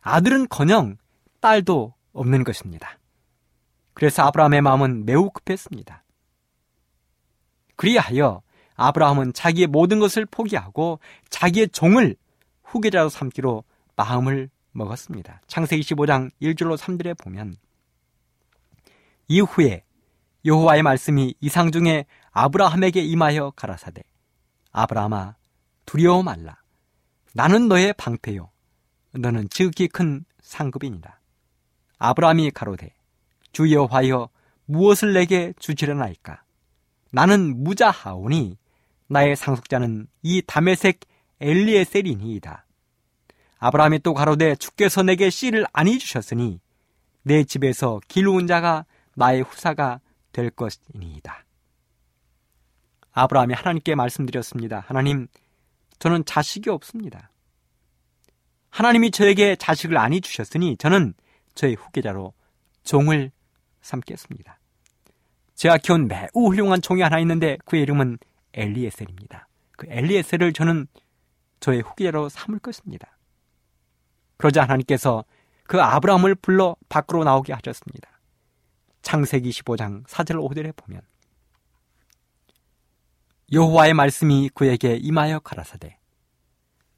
아들은 0.00 0.48
커녕 0.48 0.96
딸도 1.40 1.94
없는 2.18 2.44
것입니다. 2.44 2.98
그래서 3.94 4.22
아브라함의 4.24 4.62
마음은 4.62 5.06
매우 5.06 5.30
급했습니다. 5.30 6.04
그리하여 7.76 8.42
아브라함은 8.74 9.32
자기의 9.32 9.66
모든 9.66 9.98
것을 9.98 10.26
포기하고 10.26 11.00
자기의 11.30 11.68
종을 11.70 12.16
후계자로 12.62 13.08
삼기로 13.08 13.64
마음을 13.96 14.50
먹었습니다. 14.72 15.42
창세기 15.46 15.82
15장 15.82 16.30
1절로 16.40 16.76
3절에 16.76 17.18
보면 17.18 17.56
이후에 19.26 19.84
여호와의 20.44 20.82
말씀이 20.82 21.34
이상 21.40 21.72
중에 21.72 22.06
아브라함에게 22.30 23.00
임하여 23.02 23.52
가라사대 23.56 24.02
아브라함아 24.72 25.36
두려워 25.84 26.22
말라 26.22 26.56
나는 27.34 27.68
너의 27.68 27.92
방패요 27.94 28.50
너는 29.12 29.48
지극히 29.50 29.88
큰 29.88 30.24
상급이니라 30.40 31.17
아브라함이 31.98 32.50
가로되 32.52 32.92
주 33.52 33.72
여호와여 33.72 34.28
무엇을 34.66 35.12
내게 35.12 35.52
주시려나이까 35.58 36.42
나는 37.10 37.62
무자하오니 37.62 38.56
나의 39.08 39.36
상속자는 39.36 40.06
이 40.22 40.42
다메색 40.46 41.00
엘리에셀이니이다. 41.40 42.66
아브라함이 43.58 44.00
또 44.00 44.14
가로되 44.14 44.56
주께서 44.56 45.02
내게 45.02 45.30
씨를 45.30 45.66
아니 45.72 45.98
주셨으니 45.98 46.60
내 47.22 47.44
집에서 47.44 48.00
길르온 48.08 48.46
자가 48.46 48.84
나의 49.14 49.42
후사가 49.42 50.00
될 50.32 50.50
것이니이다. 50.50 51.44
아브라함이 53.12 53.54
하나님께 53.54 53.94
말씀드렸습니다. 53.94 54.84
하나님, 54.86 55.26
저는 55.98 56.24
자식이 56.24 56.70
없습니다. 56.70 57.30
하나님이 58.70 59.10
저에게 59.10 59.56
자식을 59.56 59.96
안이 59.96 60.20
주셨으니 60.20 60.76
저는 60.76 61.14
저의 61.58 61.74
후계자로 61.74 62.32
종을 62.84 63.32
삼겠습니다. 63.82 64.60
제가 65.56 65.78
키운 65.78 66.06
매우 66.06 66.28
훌륭한 66.34 66.80
종이 66.80 67.02
하나 67.02 67.18
있는데 67.18 67.58
그의 67.64 67.82
이름은 67.82 68.18
엘리에셀입니다. 68.54 69.48
그 69.76 69.86
엘리에셀을 69.90 70.52
저는 70.52 70.86
저의 71.58 71.80
후계자로 71.80 72.28
삼을 72.28 72.60
것입니다. 72.60 73.18
그러자 74.36 74.62
하나님께서 74.62 75.24
그 75.64 75.82
아브라함을 75.82 76.36
불러 76.36 76.76
밖으로 76.88 77.24
나오게 77.24 77.52
하셨습니다. 77.52 78.08
창세기 79.02 79.50
15장 79.50 80.06
4절 80.06 80.36
5절에 80.36 80.76
보면 80.76 81.02
여호와의 83.50 83.94
말씀이 83.94 84.48
그에게 84.54 84.94
임하여 84.94 85.40
가라사대 85.40 85.98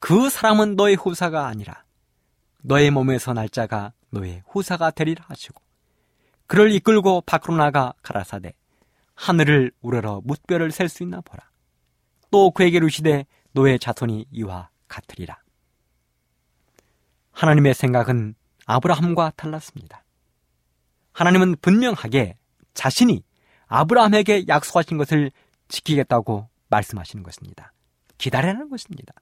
그 0.01 0.29
사람은 0.29 0.77
너의 0.77 0.96
후사가 0.96 1.46
아니라 1.46 1.85
너의 2.62 2.90
몸에서 2.90 3.33
날짜가 3.33 3.92
너의 4.11 4.42
후사가 4.49 4.90
되리라 4.90 5.25
하시고 5.29 5.62
그를 6.46 6.73
이끌고 6.73 7.23
밖으로 7.23 7.57
나가 7.57 7.92
가라사대 8.03 8.55
하늘을 9.14 9.73
우러러 9.83 10.20
뭇별을 10.25 10.70
셀 10.70 10.88
수 10.88 11.03
있나 11.03 11.20
보라 11.20 11.49
또 12.31 12.51
그에게 12.51 12.79
루시되 12.79 13.27
너의 13.53 13.79
자손이 13.79 14.27
이와 14.31 14.70
같으리라 14.88 15.38
하나님의 17.33 17.75
생각은 17.75 18.35
아브라함과 18.66 19.33
달랐습니다. 19.37 20.05
하나님은 21.12 21.57
분명하게 21.61 22.37
자신이 22.75 23.25
아브라함에게 23.66 24.46
약속하신 24.46 24.99
것을 24.99 25.31
지키겠다고 25.68 26.49
말씀하시는 26.68 27.23
것입니다. 27.23 27.73
기다리라는 28.18 28.68
것입니다. 28.68 29.14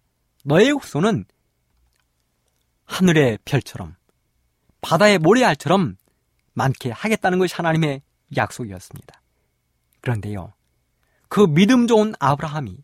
너의 0.44 0.72
후손은 0.72 1.24
하늘의 2.88 3.38
별처럼 3.44 3.94
바다의 4.80 5.18
모래알처럼 5.18 5.96
많게 6.54 6.90
하겠다는 6.90 7.38
것이 7.38 7.54
하나님의 7.54 8.02
약속이었습니다. 8.36 9.22
그런데요, 10.00 10.52
그 11.28 11.46
믿음 11.46 11.86
좋은 11.86 12.14
아브라함이 12.18 12.78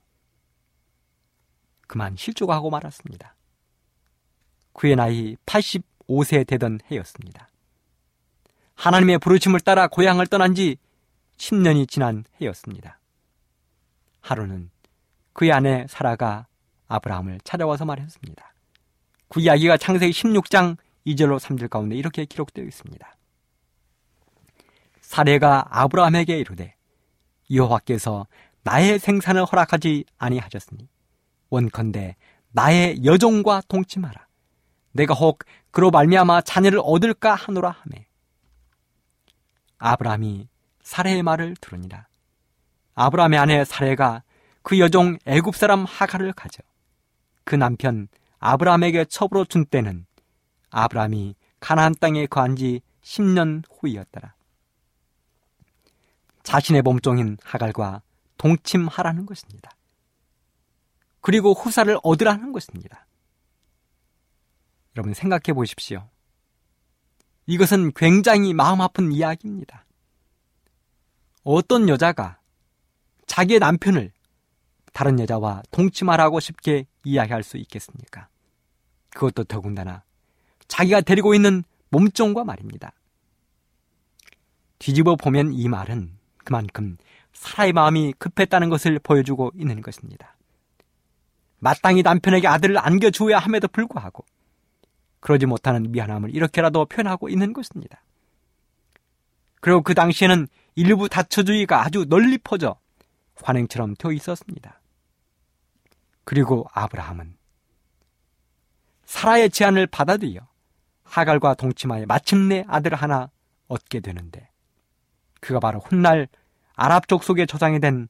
그만 1.89 2.17
실족하고 2.17 2.71
말았습니다. 2.71 3.35
그의 4.73 4.95
나이 4.97 5.37
85세 5.47 6.47
되던 6.47 6.81
해였습니다. 6.91 7.49
하나님의 8.75 9.19
부르심을 9.19 9.61
따라 9.61 9.89
고향을 9.89 10.27
떠난 10.27 10.55
지 10.55 10.77
10년이 11.39 11.89
지난 11.89 12.25
해였습니다. 12.41 13.01
하루는 14.21 14.71
그의 15.33 15.53
아내 15.53 15.87
사라가 15.89 16.47
아브라함을 16.89 17.41
찾아와서 17.45 17.85
말했습니다. 17.85 18.54
그 19.29 19.41
이야기가 19.41 19.77
창세기 19.77 20.13
16장 20.13 20.77
2절로 21.07 21.39
3절 21.39 21.69
가운데 21.69 21.97
이렇게 21.97 22.25
기록되어 22.25 22.65
있습니다. 22.65 23.17
사례가 25.01 25.67
아브라함에게 25.71 26.39
이르되 26.39 26.75
여호와께서 27.51 28.27
나의 28.63 28.99
생산을 28.99 29.45
허락하지 29.45 30.05
아니하셨으니 30.17 30.89
원컨대 31.51 32.17
나의 32.53 33.05
여종과 33.05 33.63
동침하라. 33.69 34.27
내가 34.93 35.15
혹 35.15 35.41
그로 35.71 35.91
말미암아 35.91 36.43
자녀를 36.43 36.81
얻을까 36.83 37.35
하노라 37.35 37.71
하매 37.71 38.07
아브라함이 39.79 40.49
사례의 40.83 41.23
말을 41.23 41.57
들으니라. 41.61 42.07
아브라함의 42.95 43.39
아내 43.39 43.65
사례가 43.65 44.23
그 44.63 44.79
여종 44.79 45.19
애굽 45.27 45.57
사람 45.57 45.85
하가를 45.85 46.33
가져 46.33 46.63
그 47.45 47.55
남편 47.55 48.09
아브라함에게 48.45 49.07
첩으로 49.07 49.47
준 49.47 49.65
때는 49.65 50.05
아브라함이 50.69 51.35
가나안 51.61 51.95
땅에 51.99 52.27
거한 52.27 52.57
지 52.57 52.83
10년 53.01 53.63
후이었더라. 53.71 54.35
자신의 56.43 56.83
몸종인 56.83 57.39
하갈과 57.43 58.03
동침하라는 58.37 59.25
것입니다. 59.25 59.71
그리고 61.23 61.55
후사를 61.55 61.99
얻으라는 62.03 62.53
것입니다. 62.53 63.07
여러분 64.95 65.15
생각해 65.15 65.55
보십시오. 65.55 66.11
이것은 67.47 67.93
굉장히 67.95 68.53
마음 68.53 68.83
아픈 68.83 69.11
이야기입니다. 69.11 69.87
어떤 71.45 71.89
여자가 71.89 72.41
자기의 73.27 73.59
남편을 73.61 74.13
다른 74.93 75.19
여자와 75.19 75.63
동침하라고 75.71 76.41
쉽게 76.41 76.85
이야기할 77.05 77.43
수 77.43 77.57
있겠습니까? 77.57 78.29
그것도 79.15 79.45
더군다나 79.45 80.03
자기가 80.69 81.01
데리고 81.01 81.35
있는 81.35 81.65
몸종과 81.89 82.45
말입니다. 82.45 82.93
뒤집어 84.79 85.17
보면 85.17 85.55
이 85.55 85.69
말은 85.69 86.13
그만큼 86.39 86.99
사라의 87.33 87.73
마음이 87.73 88.13
급했다는 88.19 88.69
것을 88.69 88.99
보여주고 88.99 89.53
있는 89.57 89.81
것입니다. 89.81 90.37
마땅히 91.59 92.03
남편에게 92.03 92.47
아들을 92.47 92.77
안겨주어야 92.77 93.39
함에도 93.39 93.69
불구하고 93.69 94.25
그러지 95.21 95.47
못하는 95.47 95.91
미안함을 95.91 96.35
이렇게라도 96.35 96.85
표현하고 96.85 97.31
있는 97.31 97.55
것입니다. 97.55 98.03
그리고 99.61 99.81
그 99.81 99.95
당시에는 99.95 100.47
일부 100.75 101.09
다처주의가 101.09 101.83
아주 101.83 102.05
널리 102.07 102.37
퍼져 102.37 102.77
관행처럼 103.37 103.95
되어 103.95 104.13
있었습니다. 104.13 104.81
그리고 106.25 106.67
아브라함은 106.73 107.37
사라의 109.07 109.51
제안을 109.51 109.87
받아들여 109.87 110.41
하갈과 111.05 111.55
동침하여 111.55 112.07
마침내 112.07 112.65
아들 112.69 112.95
하나 112.95 113.31
얻게 113.69 114.01
되는데 114.01 114.51
그가 115.41 115.61
바로 115.61 115.81
훗날 115.81 116.29
아랍 116.75 117.07
족속의 117.09 117.47
조상이 117.47 117.81
된 117.81 118.09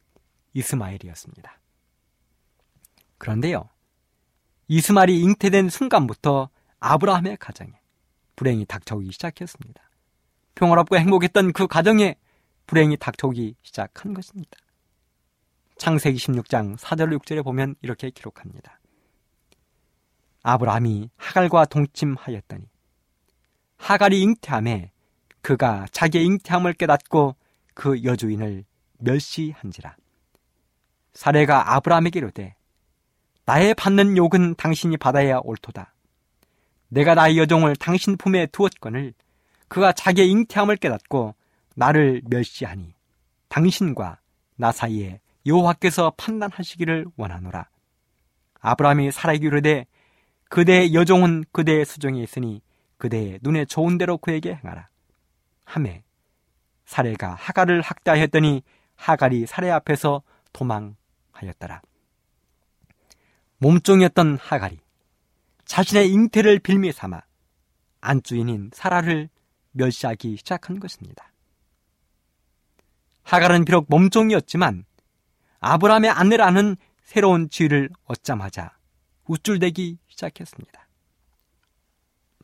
이스마엘이었습니다. 0.54 1.60
그런데요, 3.18 3.68
이스마엘이 4.68 5.20
잉태된 5.20 5.68
순간부터 5.68 6.48
아브라함의 6.80 7.36
가정에 7.38 7.72
불행이 8.36 8.66
닥쳐오기 8.66 9.12
시작했습니다. 9.12 9.82
평화롭고 10.54 10.96
행복했던 10.96 11.52
그 11.52 11.66
가정에 11.66 12.16
불행이 12.66 12.96
닥쳐오기 12.96 13.56
시작한 13.62 14.14
것입니다. 14.14 14.56
창세기 15.76 16.18
16장 16.18 16.76
4절 16.78 17.18
6절에 17.18 17.42
보면 17.44 17.74
이렇게 17.82 18.10
기록합니다. 18.10 18.78
아브라함이 20.44 21.10
하갈과 21.16 21.64
동침하였더니 21.64 22.68
하갈이 23.78 24.22
잉태함에 24.22 24.92
그가 25.40 25.86
자기의 25.90 26.24
잉태함을 26.26 26.74
깨닫고 26.74 27.34
그 27.72 28.04
여주인을 28.04 28.64
멸시한지라. 28.98 29.96
사례가 31.14 31.74
아브라함에게 31.74 32.18
이르되 32.20 32.54
나의 33.46 33.74
받는 33.74 34.16
욕은 34.16 34.54
당신이 34.56 34.98
받아야 34.98 35.38
옳도다. 35.42 35.94
내가 36.88 37.14
나의 37.14 37.38
여종을 37.38 37.76
당신 37.76 38.16
품에 38.16 38.46
두었거늘 38.46 39.14
그가 39.68 39.92
자기의 39.92 40.30
잉태함을 40.30 40.76
깨닫고 40.76 41.34
나를 41.74 42.22
멸시하니 42.28 42.94
당신과 43.48 44.20
나 44.56 44.72
사이에 44.72 45.20
여호와께서 45.46 46.12
판단하시기를 46.16 47.06
원하노라. 47.16 47.68
아브라함이 48.60 49.10
살아있기 49.10 49.46
이르되 49.46 49.86
그대의 50.54 50.94
여종은 50.94 51.46
그대의 51.50 51.84
수종에 51.84 52.22
있으니 52.22 52.62
그대의 52.96 53.40
눈에 53.42 53.64
좋은 53.64 53.98
대로 53.98 54.16
그에게 54.16 54.54
행하라. 54.54 54.88
함에 55.64 56.04
사례가 56.84 57.34
하갈을 57.34 57.80
학대하였더니 57.80 58.62
하갈이 58.94 59.46
사례 59.46 59.72
앞에서 59.72 60.22
도망하였더라. 60.52 61.82
몸종이었던 63.58 64.38
하갈이 64.40 64.78
자신의 65.64 66.12
잉태를 66.12 66.60
빌미 66.60 66.92
삼아 66.92 67.22
안주인인 68.00 68.70
사라를 68.72 69.30
멸시하기 69.72 70.36
시작한 70.36 70.78
것입니다. 70.78 71.32
하갈은 73.24 73.64
비록 73.64 73.86
몸종이었지만 73.88 74.84
아브라함의 75.58 76.10
아내라는 76.10 76.76
새로운 77.02 77.50
지위를 77.50 77.90
얻자마자 78.04 78.76
우쭐대기 79.26 79.98
시작했습니다. 80.14 80.88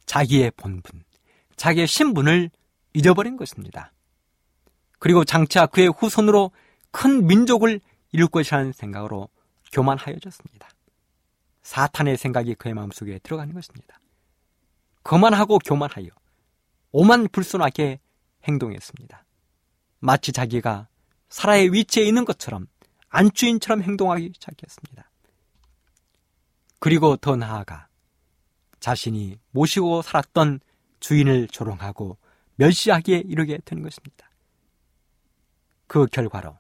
자기의 0.06 0.50
본분, 0.56 1.04
자기의 1.56 1.86
신분을 1.86 2.50
잊어버린 2.94 3.36
것입니다. 3.36 3.92
그리고 4.98 5.24
장차 5.24 5.66
그의 5.66 5.88
후손으로 5.88 6.50
큰 6.90 7.26
민족을 7.26 7.80
이룰 8.12 8.26
것이라는 8.26 8.72
생각으로 8.72 9.28
교만하여졌습니다. 9.72 10.68
사탄의 11.62 12.16
생각이 12.16 12.54
그의 12.54 12.74
마음속에 12.74 13.18
들어가는 13.20 13.54
것입니다. 13.54 14.00
거만하고 15.04 15.58
교만하여 15.58 16.08
오만 16.90 17.28
불순하게 17.28 18.00
행동했습니다. 18.44 19.24
마치 20.00 20.32
자기가 20.32 20.88
사라의 21.28 21.72
위치에 21.72 22.04
있는 22.04 22.24
것처럼 22.24 22.66
안주인처럼 23.08 23.82
행동하기 23.82 24.32
시작했습니다. 24.34 25.09
그리고 26.80 27.16
더 27.16 27.36
나아가 27.36 27.86
자신이 28.80 29.38
모시고 29.50 30.02
살았던 30.02 30.60
주인을 30.98 31.48
조롱하고 31.48 32.16
멸시하기에 32.56 33.18
이르게 33.26 33.58
되는 33.64 33.82
것입니다. 33.82 34.30
그 35.86 36.06
결과로 36.06 36.58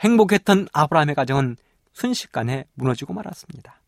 행복했던 0.00 0.68
아브라함의 0.72 1.14
가정은 1.14 1.56
순식간에 1.92 2.66
무너지고 2.74 3.14
말았습니다. 3.14 3.80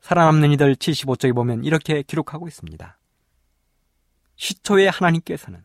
살아남는 0.00 0.52
이들 0.52 0.76
75쪽에 0.76 1.34
보면 1.34 1.64
이렇게 1.64 2.02
기록하고 2.02 2.46
있습니다. 2.46 2.98
시초에 4.36 4.88
하나님께서는 4.88 5.64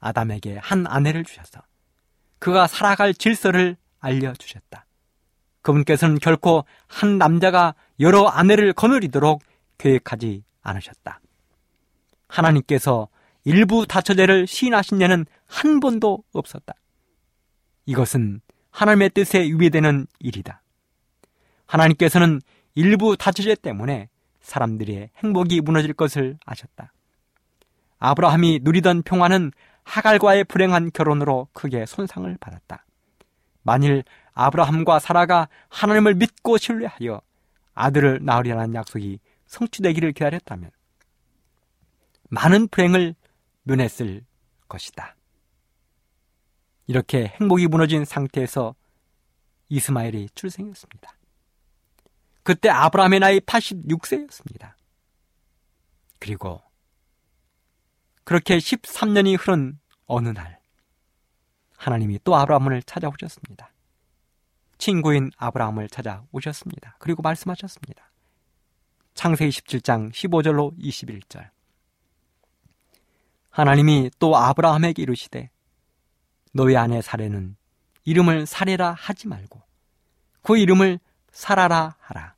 아담에게 0.00 0.58
한 0.58 0.86
아내를 0.86 1.24
주셔서 1.24 1.62
그가 2.38 2.66
살아갈 2.66 3.14
질서를 3.14 3.76
알려주셨다. 4.00 4.86
그분께서는 5.70 6.18
결코 6.18 6.64
한 6.86 7.18
남자가 7.18 7.74
여러 8.00 8.26
아내를 8.26 8.72
거느리도록 8.72 9.42
계획하지 9.78 10.44
않으셨다. 10.62 11.20
하나님께서 12.28 13.08
일부 13.44 13.86
다처제를 13.86 14.46
시인하신 14.46 15.00
예는 15.00 15.26
한 15.46 15.80
번도 15.80 16.22
없었다. 16.32 16.74
이것은 17.86 18.40
하나님의 18.70 19.10
뜻에 19.10 19.40
위배되는 19.40 20.06
일이다. 20.20 20.62
하나님께서는 21.66 22.40
일부 22.74 23.16
다처제 23.16 23.56
때문에 23.56 24.08
사람들의 24.40 25.10
행복이 25.16 25.60
무너질 25.60 25.92
것을 25.92 26.38
아셨다. 26.44 26.92
아브라함이 27.98 28.60
누리던 28.62 29.02
평화는 29.02 29.52
하갈과의 29.84 30.44
불행한 30.44 30.90
결혼으로 30.92 31.48
크게 31.52 31.86
손상을 31.86 32.36
받았다. 32.40 32.84
만일 33.62 34.04
아브라함과 34.40 34.98
사라가 35.00 35.48
하나님을 35.68 36.14
믿고 36.14 36.56
신뢰하여 36.56 37.20
아들을 37.74 38.20
낳으려는 38.22 38.74
약속이 38.74 39.18
성취되기를 39.46 40.12
기다렸다면 40.12 40.70
많은 42.30 42.68
불행을 42.68 43.14
면했을 43.64 44.24
것이다. 44.68 45.16
이렇게 46.86 47.34
행복이 47.40 47.66
무너진 47.66 48.04
상태에서 48.04 48.74
이스마엘이 49.68 50.30
출생했습니다. 50.34 51.12
그때 52.42 52.68
아브라함의 52.70 53.20
나이 53.20 53.40
86세였습니다. 53.40 54.72
그리고 56.18 56.62
그렇게 58.24 58.58
13년이 58.58 59.38
흐른 59.38 59.78
어느 60.06 60.30
날 60.30 60.58
하나님이 61.76 62.20
또 62.24 62.36
아브라함을 62.36 62.82
찾아오셨습니다. 62.82 63.70
친구인 64.80 65.30
아브라함을 65.36 65.88
찾아오셨습니다. 65.88 66.96
그리고 66.98 67.22
말씀하셨습니다. 67.22 68.10
창세기 69.14 69.50
17장 69.50 70.10
15절로 70.10 70.76
21절. 70.80 71.50
하나님이 73.50 74.10
또 74.18 74.36
아브라함에게 74.36 75.02
이르시되 75.02 75.50
너의 76.52 76.76
아내 76.76 77.02
사례는 77.02 77.56
이름을 78.04 78.46
사례라 78.46 78.92
하지 78.92 79.28
말고 79.28 79.62
그 80.42 80.56
이름을 80.56 80.98
사라라 81.30 81.96
하라. 82.00 82.34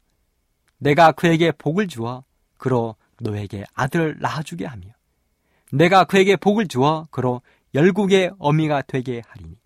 내가 0.79 1.13
그에게 1.13 1.53
복을 1.53 1.87
주어 1.87 2.25
그로 2.59 2.97
너에게 3.21 3.65
아들을 3.75 4.17
낳아주게 4.19 4.67
하며 4.67 4.89
내가 5.71 6.05
그에게 6.05 6.35
복을 6.35 6.67
주어 6.67 7.07
그로 7.13 7.41
열국의 7.75 8.33
어미가 8.39 8.83
되게 8.83 9.23
하리니 9.29 9.57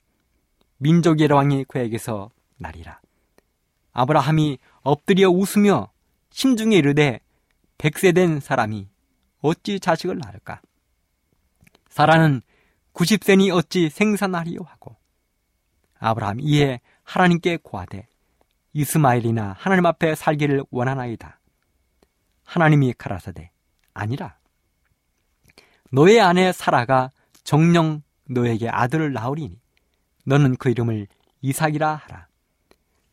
민족의 0.76 1.32
왕이 1.32 1.64
그에게서 1.64 2.30
나리라. 2.56 3.00
아브라함이 3.92 4.58
엎드려 4.82 5.30
웃으며 5.30 5.90
심중에 6.30 6.76
이르되 6.76 7.20
백세 7.78 8.12
된 8.12 8.40
사람이 8.40 8.88
어찌 9.40 9.80
자식을 9.80 10.18
낳을까? 10.18 10.60
사라는 11.88 12.42
90세니 12.92 13.54
어찌 13.54 13.88
생산하리요 13.88 14.60
하고 14.64 14.96
아브라함 15.98 16.40
이에 16.40 16.80
하나님께 17.04 17.58
고하되 17.62 18.06
이스마엘이나 18.72 19.54
하나님 19.58 19.86
앞에 19.86 20.14
살기를 20.14 20.64
원하나이다. 20.70 21.40
하나님이 22.44 22.94
가라사대 22.98 23.50
아니라 23.94 24.36
너의 25.90 26.20
아내 26.20 26.52
사라가 26.52 27.10
정령 27.44 28.02
너에게 28.28 28.68
아들을 28.68 29.12
낳으리니 29.12 29.58
너는 30.26 30.56
그 30.56 30.68
이름을 30.68 31.06
이삭이라 31.40 31.94
하라. 31.94 32.26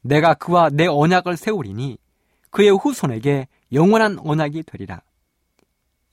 내가 0.03 0.33
그와 0.33 0.69
내 0.69 0.85
언약을 0.85 1.37
세우리니 1.37 1.97
그의 2.51 2.69
후손에게 2.69 3.47
영원한 3.71 4.19
언약이 4.19 4.63
되리라. 4.63 5.01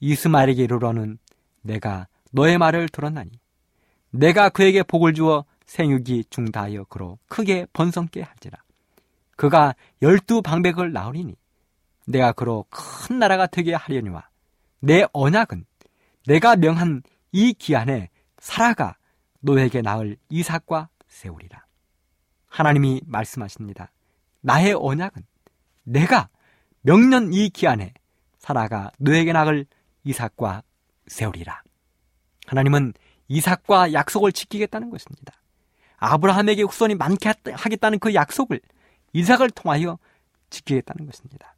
이스마엘에게 0.01 0.65
이르러는 0.65 1.19
내가 1.61 2.07
너의 2.31 2.57
말을 2.57 2.89
들었나니 2.89 3.31
내가 4.11 4.49
그에게 4.49 4.83
복을 4.83 5.13
주어 5.13 5.45
생육이 5.67 6.25
중다하여 6.31 6.85
그로 6.85 7.19
크게 7.29 7.67
번성케 7.73 8.23
할지라. 8.23 8.59
그가 9.37 9.75
열두 10.03 10.43
방백을 10.43 10.93
낳으리니 10.93 11.37
내가 12.07 12.33
그로 12.33 12.65
큰 12.71 13.19
나라가 13.19 13.47
되게 13.47 13.75
하려니와 13.75 14.29
내 14.81 15.05
언약은 15.13 15.65
내가 16.27 16.57
명한 16.57 17.03
이 17.33 17.53
기한에 17.53 18.09
사라가 18.39 18.97
너에게 19.41 19.83
낳을 19.83 20.17
이삭과 20.29 20.89
세우리라. 21.09 21.70
하나님이 22.51 23.01
말씀하십니다. 23.07 23.91
나의 24.43 24.75
언약은 24.75 25.25
내가 25.85 26.29
명년 26.83 27.33
이 27.33 27.49
기한에 27.49 27.95
사라가 28.39 28.91
너에게 28.99 29.33
낳을 29.33 29.67
이삭과 30.05 30.63
세우리라. 31.07 31.63
하나님은 32.47 32.93
이삭과 33.29 33.93
약속을 33.93 34.33
지키겠다는 34.33 34.91
것입니다. 34.91 35.35
아브라함에게 35.99 36.63
후손이 36.63 36.97
많게 36.97 37.33
하겠다는 37.53 37.99
그 37.99 38.15
약속을 38.15 38.61
이삭을 39.13 39.51
통하여 39.51 39.99
지키겠다는 40.49 41.07
것입니다. 41.07 41.55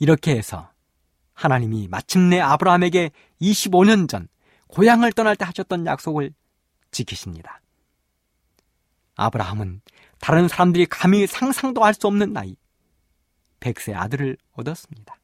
이렇게 0.00 0.36
해서 0.36 0.70
하나님이 1.34 1.88
마침내 1.88 2.40
아브라함에게 2.40 3.10
25년 3.40 4.08
전 4.08 4.28
고향을 4.68 5.12
떠날 5.12 5.36
때 5.36 5.44
하셨던 5.44 5.86
약속을 5.86 6.32
지키십니다. 6.90 7.60
아브라함은 9.16 9.80
다른 10.20 10.48
사람들이 10.48 10.86
감히 10.86 11.26
상상도 11.26 11.84
할 11.84 11.94
수 11.94 12.06
없는 12.06 12.32
나이, 12.32 12.56
100세 13.60 13.94
아들을 13.94 14.36
얻었습니다. 14.52 15.16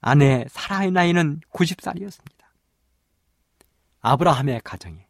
아내 0.00 0.44
사라의 0.48 0.90
나이는 0.92 1.40
90살이었습니다. 1.52 2.44
아브라함의 4.00 4.60
가정에 4.62 5.06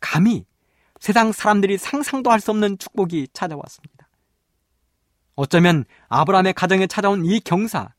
감히 0.00 0.44
세상 1.00 1.32
사람들이 1.32 1.76
상상도 1.78 2.30
할 2.30 2.40
수 2.40 2.50
없는 2.50 2.78
축복이 2.78 3.28
찾아왔습니다. 3.32 4.08
어쩌면 5.34 5.84
아브라함의 6.08 6.54
가정에 6.54 6.86
찾아온 6.86 7.24
이 7.26 7.40
경사, 7.40 7.94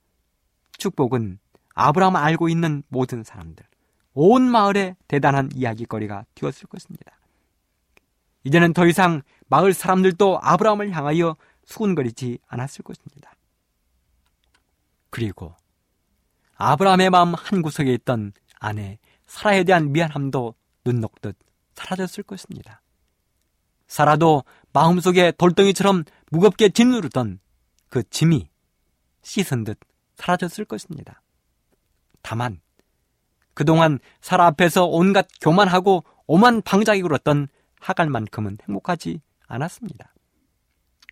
축복은 0.77 1.39
아브라함 1.75 2.15
알고 2.15 2.49
있는 2.49 2.83
모든 2.87 3.23
사람들, 3.23 3.65
온 4.13 4.49
마을에 4.49 4.95
대단한 5.07 5.49
이야기거리가 5.53 6.25
되었을 6.33 6.67
것입니다. 6.67 7.19
이제는 8.47 8.71
더 8.71 8.87
이상 8.87 9.23
마을 9.47 9.73
사람들도 9.73 10.39
아브라함을 10.41 10.95
향하여 10.95 11.35
수군거리지 11.65 12.39
않았을 12.47 12.81
것입니다. 12.81 13.33
그리고 15.09 15.53
아브라함의 16.55 17.09
마음 17.09 17.33
한구석에 17.33 17.93
있던 17.95 18.31
아내 18.59 18.99
사라에 19.25 19.65
대한 19.65 19.91
미안함도 19.91 20.55
눈 20.85 20.99
녹듯 21.01 21.35
사라졌을 21.75 22.23
것입니다. 22.23 22.81
사라도 23.87 24.45
마음속에 24.71 25.33
돌덩이처럼 25.33 26.05
무겁게 26.31 26.69
짓누르던 26.69 27.39
그 27.89 28.09
짐이 28.09 28.49
씻은 29.23 29.65
듯 29.65 29.77
사라졌을 30.15 30.63
것입니다. 30.63 31.21
다만 32.21 32.61
그동안 33.53 33.99
사라 34.21 34.45
앞에서 34.45 34.85
온갖 34.85 35.27
교만하고 35.41 36.05
오만 36.27 36.61
방작이 36.61 37.01
굴었던 37.01 37.49
하갈만큼은 37.79 38.57
행복하지 38.67 39.21
않았습니다. 39.47 40.13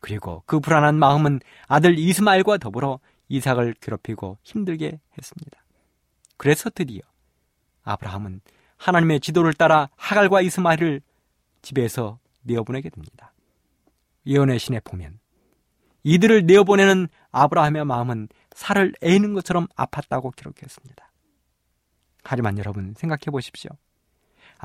그리고 0.01 0.43
그 0.45 0.59
불안한 0.59 0.97
마음은 0.99 1.39
아들 1.68 1.97
이스마엘과 1.97 2.57
더불어 2.57 2.99
이삭을 3.28 3.76
괴롭히고 3.82 4.38
힘들게 4.43 4.99
했습니다. 5.18 5.63
그래서 6.38 6.70
드디어 6.70 7.01
아브라함은 7.84 8.41
하나님의 8.78 9.20
지도를 9.20 9.53
따라 9.53 9.89
하갈과 9.95 10.41
이스마엘을 10.41 11.01
집에서 11.61 12.20
내어보내게 12.43 12.89
됩니다. 12.89 13.34
예언의 14.28 14.59
신에 14.59 14.80
보면 14.80 15.20
이들을 16.03 16.45
내어보내는 16.45 17.07
아브라함의 17.32 17.86
마음은 17.86 18.28
살을 18.53 18.93
애는 19.01 19.34
것처럼 19.34 19.68
아팠다고 19.76 20.36
기록했습니다. 20.36 21.11
하지만 22.24 22.57
여러분 22.57 22.93
생각해 22.95 23.32
보십시오. 23.32 23.72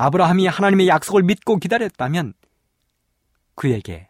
아브라함이 0.01 0.47
하나님의 0.47 0.89
약속을 0.89 1.23
믿고 1.25 1.59
기다렸다면 1.59 2.33
그에게 3.55 4.09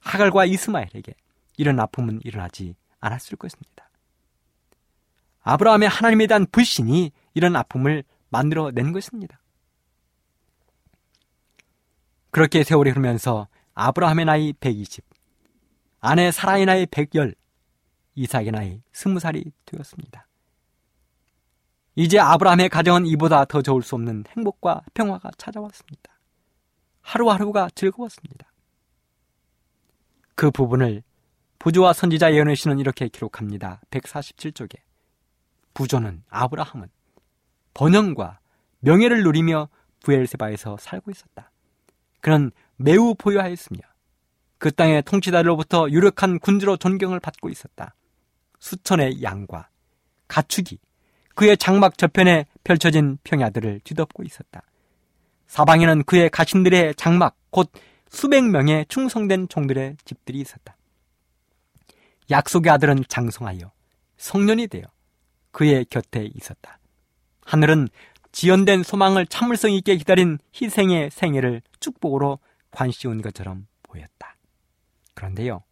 하갈과 0.00 0.44
이스마엘에게 0.44 1.14
이런 1.56 1.80
아픔은 1.80 2.20
일어나지 2.22 2.76
않았을 3.00 3.38
것입니다. 3.38 3.88
아브라함의 5.40 5.88
하나님에 5.88 6.26
대한 6.26 6.46
불신이 6.52 7.12
이런 7.32 7.56
아픔을 7.56 8.04
만들어낸 8.28 8.92
것입니다. 8.92 9.40
그렇게 12.30 12.62
세월이 12.62 12.90
흐르면서 12.90 13.48
아브라함의 13.72 14.26
나이 14.26 14.52
120, 14.52 15.02
아내 16.00 16.30
사라의 16.30 16.66
나이 16.66 16.84
110, 16.84 17.34
이삭의 18.16 18.50
나이 18.50 18.82
20살이 18.92 19.50
되었습니다. 19.64 20.26
이제 21.94 22.18
아브라함의 22.18 22.68
가정은 22.70 23.06
이보다 23.06 23.44
더 23.44 23.60
좋을 23.60 23.82
수 23.82 23.94
없는 23.94 24.24
행복과 24.36 24.82
평화가 24.94 25.30
찾아왔습니다. 25.36 26.18
하루하루가 27.02 27.68
즐거웠습니다. 27.74 28.50
그 30.34 30.50
부분을 30.50 31.02
부조와 31.58 31.92
선지자 31.92 32.32
예언의 32.32 32.56
신은 32.56 32.78
이렇게 32.78 33.08
기록합니다. 33.08 33.80
147쪽에 33.90 34.76
부조는 35.74 36.24
아브라함은 36.28 36.88
번영과 37.74 38.40
명예를 38.80 39.22
누리며 39.22 39.68
부엘세바에서 40.00 40.78
살고 40.80 41.10
있었다. 41.10 41.50
그는 42.20 42.50
매우 42.76 43.14
보유하였으며 43.14 43.80
그 44.58 44.72
땅의 44.72 45.02
통치자로부터 45.02 45.90
유력한 45.90 46.38
군주로 46.38 46.76
존경을 46.76 47.20
받고 47.20 47.48
있었다. 47.48 47.94
수천의 48.58 49.22
양과 49.22 49.68
가축이 50.28 50.78
그의 51.34 51.56
장막 51.56 51.98
저편에 51.98 52.46
펼쳐진 52.64 53.18
평야들을 53.24 53.80
뒤덮고 53.84 54.22
있었다. 54.22 54.62
사방에는 55.46 56.04
그의 56.04 56.30
가신들의 56.30 56.94
장막, 56.94 57.36
곧 57.50 57.70
수백 58.08 58.44
명의 58.44 58.86
충성된 58.88 59.48
종들의 59.48 59.96
집들이 60.04 60.40
있었다. 60.40 60.76
약속의 62.30 62.70
아들은 62.70 63.04
장성하여 63.08 63.70
성년이 64.16 64.68
되어 64.68 64.84
그의 65.50 65.84
곁에 65.86 66.28
있었다. 66.34 66.78
하늘은 67.44 67.88
지연된 68.30 68.82
소망을 68.82 69.26
참을성 69.26 69.72
있게 69.72 69.96
기다린 69.96 70.38
희생의 70.60 71.10
생애를 71.10 71.60
축복으로 71.80 72.38
관씌운 72.70 73.20
것처럼 73.20 73.66
보였다. 73.82 74.36
그런데요, 75.14 75.62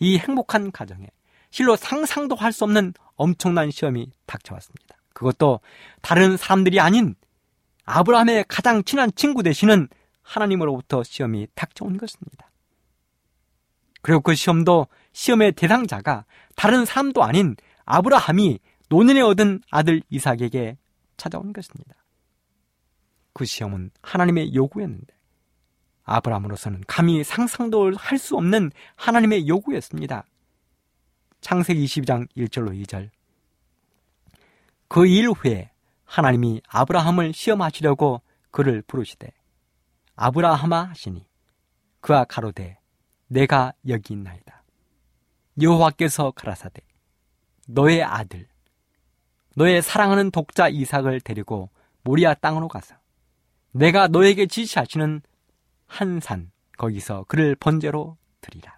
이 0.00 0.18
행복한 0.18 0.70
가정에 0.70 1.06
실로 1.50 1.76
상상도 1.76 2.36
할 2.36 2.52
수 2.52 2.64
없는 2.64 2.94
엄청난 3.16 3.70
시험이 3.70 4.10
닥쳐왔습니다. 4.26 4.96
그것도 5.12 5.60
다른 6.02 6.36
사람들이 6.36 6.80
아닌 6.80 7.14
아브라함의 7.84 8.46
가장 8.48 8.82
친한 8.84 9.10
친구 9.14 9.42
되시는 9.42 9.88
하나님으로부터 10.22 11.02
시험이 11.02 11.46
닥쳐온 11.54 11.96
것입니다. 11.98 12.50
그리고 14.02 14.20
그 14.20 14.34
시험도 14.34 14.88
시험의 15.12 15.52
대상자가 15.52 16.24
다른 16.56 16.84
사람도 16.84 17.22
아닌 17.22 17.56
아브라함이 17.84 18.58
노년에 18.88 19.20
얻은 19.20 19.62
아들 19.70 20.02
이삭에게 20.10 20.76
찾아온 21.16 21.52
것입니다. 21.52 21.94
그 23.32 23.44
시험은 23.44 23.90
하나님의 24.02 24.54
요구였는데 24.54 25.14
아브라함으로서는 26.04 26.82
감히 26.86 27.24
상상도 27.24 27.92
할 27.96 28.18
수 28.18 28.36
없는 28.36 28.70
하나님의 28.96 29.48
요구였습니다. 29.48 30.24
창세기 31.44 31.84
22장 31.84 32.26
1절로 32.36 32.72
2절 32.86 33.10
그 34.88 35.06
일 35.06 35.28
후에 35.28 35.70
하나님이 36.06 36.62
아브라함을 36.68 37.32
시험하시려고 37.34 38.22
그를 38.50 38.82
부르시되 38.82 39.30
아브라함아 40.16 40.84
하시니 40.84 41.26
그와 42.00 42.24
가로되 42.24 42.78
내가 43.26 43.72
여기 43.88 44.14
있나이다. 44.14 44.62
여호와께서 45.60 46.30
가라사대 46.30 46.80
너의 47.68 48.02
아들 48.02 48.46
너의 49.56 49.82
사랑하는 49.82 50.30
독자 50.30 50.68
이삭을 50.68 51.20
데리고 51.20 51.70
모리아 52.02 52.32
땅으로 52.34 52.68
가서 52.68 52.94
내가 53.72 54.08
너에게 54.08 54.46
지시하시는 54.46 55.20
한 55.86 56.20
산 56.20 56.50
거기서 56.78 57.24
그를 57.28 57.54
번제로 57.54 58.16
드리라. 58.40 58.73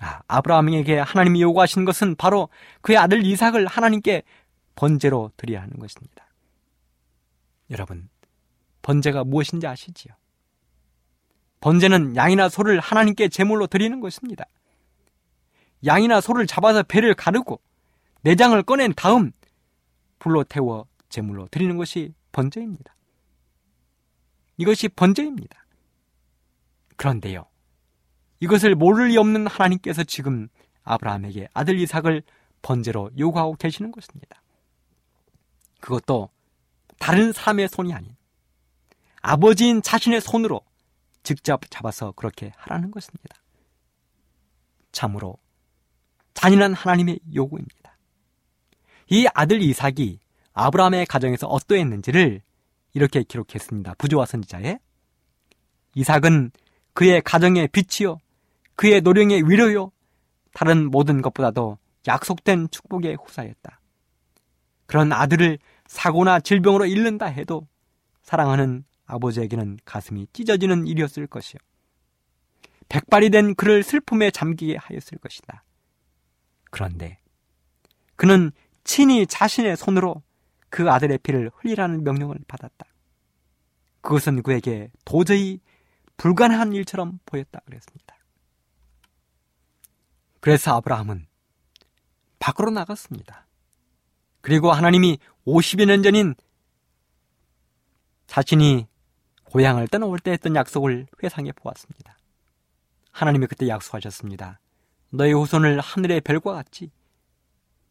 아, 0.00 0.20
아브라함에게 0.28 0.98
하나님이 0.98 1.42
요구하신 1.42 1.84
것은 1.84 2.16
바로 2.16 2.48
그의 2.82 2.98
아들 2.98 3.24
이삭을 3.24 3.66
하나님께 3.66 4.22
번제로 4.74 5.30
드려야 5.36 5.62
하는 5.62 5.78
것입니다. 5.78 6.26
여러분, 7.70 8.08
번제가 8.82 9.24
무엇인지 9.24 9.66
아시지요? 9.66 10.14
번제는 11.60 12.14
양이나 12.14 12.48
소를 12.48 12.78
하나님께 12.78 13.28
제물로 13.28 13.66
드리는 13.66 13.98
것입니다. 14.00 14.44
양이나 15.84 16.20
소를 16.20 16.46
잡아서 16.46 16.82
배를 16.82 17.14
가르고 17.14 17.60
내장을 18.22 18.60
꺼낸 18.62 18.92
다음 18.94 19.32
불로 20.18 20.44
태워 20.44 20.86
제물로 21.08 21.48
드리는 21.48 21.76
것이 21.76 22.12
번제입니다. 22.32 22.94
이것이 24.58 24.88
번제입니다. 24.88 25.64
그런데요. 26.96 27.46
이것을 28.40 28.74
모를 28.74 29.08
리 29.08 29.16
없는 29.16 29.46
하나님께서 29.46 30.04
지금 30.04 30.48
아브라함에게 30.84 31.48
아들 31.54 31.78
이삭을 31.80 32.22
번제로 32.62 33.10
요구하고 33.18 33.54
계시는 33.54 33.92
것입니다. 33.92 34.42
그것도 35.80 36.30
다른 36.98 37.32
사람의 37.32 37.68
손이 37.68 37.92
아닌 37.92 38.16
아버지인 39.22 39.82
자신의 39.82 40.20
손으로 40.20 40.60
직접 41.22 41.62
잡아서 41.70 42.12
그렇게 42.12 42.52
하라는 42.56 42.90
것입니다. 42.90 43.36
참으로 44.92 45.36
잔인한 46.34 46.74
하나님의 46.74 47.20
요구입니다. 47.34 47.96
이 49.08 49.26
아들 49.34 49.62
이삭이 49.62 50.20
아브라함의 50.52 51.06
가정에서 51.06 51.46
어떠했는지를 51.46 52.42
이렇게 52.94 53.22
기록했습니다. 53.22 53.94
부조와 53.98 54.26
선지자에 54.26 54.78
이삭은 55.94 56.50
그의 56.94 57.20
가정의 57.22 57.68
빛이요 57.68 58.18
그의 58.76 59.00
노령의 59.00 59.48
위로요 59.48 59.90
다른 60.52 60.90
모든 60.90 61.22
것보다도 61.22 61.78
약속된 62.06 62.68
축복의 62.70 63.16
후사였다. 63.16 63.80
그런 64.86 65.12
아들을 65.12 65.58
사고나 65.86 66.40
질병으로 66.40 66.86
잃는다 66.86 67.26
해도 67.26 67.66
사랑하는 68.22 68.84
아버지에게는 69.06 69.78
가슴이 69.84 70.26
찢어지는 70.32 70.86
일이었을 70.86 71.26
것이요. 71.26 71.58
백발이 72.88 73.30
된 73.30 73.54
그를 73.54 73.82
슬픔에 73.82 74.30
잠기게 74.30 74.76
하였을 74.76 75.18
것이다. 75.18 75.64
그런데 76.70 77.18
그는 78.14 78.52
친히 78.84 79.26
자신의 79.26 79.76
손으로 79.76 80.22
그 80.70 80.90
아들의 80.90 81.18
피를 81.18 81.50
흘리라는 81.54 82.04
명령을 82.04 82.38
받았다. 82.46 82.86
그것은 84.00 84.42
그에게 84.42 84.90
도저히 85.04 85.60
불가능한 86.16 86.72
일처럼 86.72 87.18
보였다 87.26 87.60
그랬습니다. 87.66 88.15
그래서 90.46 90.76
아브라함은 90.76 91.26
밖으로 92.38 92.70
나갔습니다. 92.70 93.48
그리고 94.42 94.70
하나님이 94.70 95.18
50여 95.44 95.86
년 95.86 96.04
전인 96.04 96.36
자신이 98.28 98.86
고향을 99.42 99.88
떠나올 99.88 100.20
때 100.20 100.30
했던 100.30 100.54
약속을 100.54 101.08
회상해 101.20 101.50
보았습니다. 101.50 102.16
하나님이 103.10 103.48
그때 103.48 103.66
약속하셨습니다. 103.66 104.60
너의 105.10 105.32
후손을 105.32 105.80
하늘의 105.80 106.20
별과 106.20 106.52
같이 106.52 106.92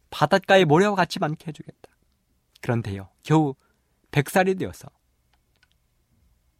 바닷가의 0.09 0.63
모래와 0.63 0.95
같이 0.95 1.19
많게 1.19 1.47
해주겠다. 1.47 1.91
그런데요, 2.61 3.09
겨우 3.23 3.55
100살이 4.11 4.57
되어서 4.57 4.87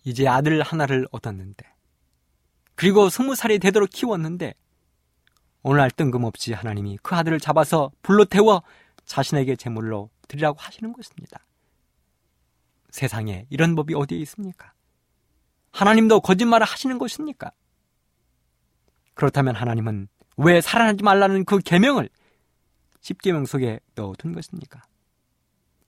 이제 0.03 0.27
아들 0.27 0.61
하나를 0.61 1.07
얻었는데 1.11 1.65
그리고 2.75 3.07
20살이 3.07 3.61
되도록 3.61 3.91
키웠는데 3.91 4.55
오늘날 5.67 5.89
뜬금없이 5.89 6.53
하나님이 6.53 6.99
그 7.01 7.15
아들을 7.15 7.39
잡아서 7.39 7.91
불로 8.03 8.23
태워 8.23 8.61
자신에게 9.05 9.55
제물로 9.55 10.11
드리라고 10.27 10.59
하시는 10.59 10.93
것입니다. 10.93 11.43
세상에 12.91 13.47
이런 13.49 13.75
법이 13.75 13.95
어디에 13.95 14.19
있습니까? 14.19 14.73
하나님도 15.71 16.19
거짓말을 16.21 16.67
하시는 16.67 16.99
것입니까? 16.99 17.51
그렇다면 19.15 19.55
하나님은 19.55 20.07
왜 20.37 20.61
살아나지 20.61 21.01
말라는 21.03 21.45
그 21.45 21.57
계명을 21.57 22.09
십계명 23.01 23.45
속에 23.45 23.79
넣어둔 23.95 24.33
것입니까? 24.33 24.83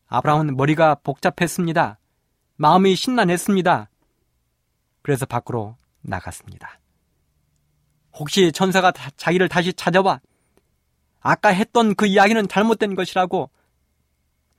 아브라함은 0.08 0.58
머리가 0.58 0.96
복잡했습니다. 0.96 2.00
마음이 2.56 2.96
신나냈습니다. 2.96 3.92
그래서 5.04 5.28
밖으로 5.28 5.78
나갔습니다. 6.02 6.77
혹시 8.20 8.52
천사가 8.52 8.92
자기를 9.16 9.48
다시 9.50 9.74
찾아와 9.74 10.20
아까 11.20 11.50
했던 11.50 11.96
그 11.96 12.06
이야기는 12.06 12.48
잘못된 12.48 12.96
것이라고 12.96 13.50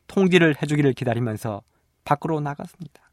통지를 0.07 0.61
해주기를 0.61 0.93
기다리면서 0.95 1.63
밖으로 2.05 2.41
나갔습니다. 2.41 3.11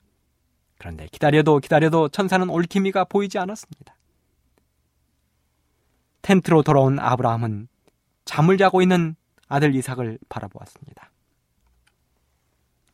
그런데 0.78 1.08
기다려도 1.12 1.60
기다려도 1.60 2.10
천사는 2.10 2.50
올 2.50 2.64
기미가 2.64 3.06
보이지 3.06 3.38
않았습니다. 3.38 3.96
텐트로 6.22 6.64
돌아온 6.64 7.00
아브라함은 7.00 7.68
잠을 8.26 8.58
자고 8.58 8.82
있는 8.82 9.16
아들 9.48 9.76
이삭을 9.76 10.20
바라보았습니다. 10.28 11.12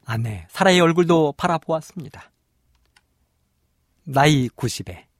아내 0.05 0.45
사라의 0.49 0.81
얼굴도 0.81 1.35
바라보았습니다. 1.37 2.31
나이 4.03 4.49
90에 4.49 5.10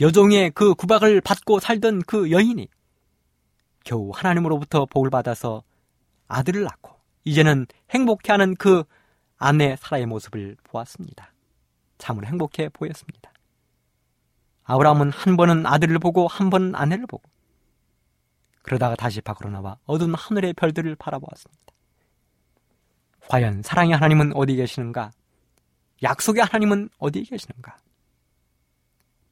여종의 0.00 0.50
그 0.50 0.74
구박을 0.74 1.20
받고 1.20 1.60
살던 1.60 2.02
그 2.02 2.30
여인이 2.30 2.68
겨우 3.84 4.10
하나님으로부터 4.12 4.86
복을 4.86 5.10
받아서 5.10 5.62
아들을 6.28 6.64
낳고 6.64 6.96
이제는 7.24 7.66
행복해하는 7.90 8.56
그 8.56 8.84
아내 9.38 9.76
사라의 9.76 10.06
모습을 10.06 10.56
보았습니다. 10.64 11.32
참으로 11.98 12.26
행복해 12.26 12.68
보였습니다. 12.70 13.32
아브라함은 14.64 15.10
한 15.12 15.36
번은 15.36 15.66
아들을 15.66 15.98
보고 15.98 16.26
한 16.26 16.50
번은 16.50 16.74
아내를 16.74 17.06
보고 17.06 17.22
그러다가 18.62 18.96
다시 18.96 19.20
밖으로 19.20 19.50
나와 19.50 19.78
어두운 19.86 20.14
하늘의 20.14 20.54
별들을 20.54 20.96
바라보았습니다. 20.96 21.62
과연 23.28 23.62
사랑의 23.62 23.94
하나님은 23.94 24.32
어디 24.34 24.56
계시는가? 24.56 25.12
약속의 26.02 26.44
하나님은 26.44 26.90
어디 26.98 27.22
계시는가? 27.22 27.76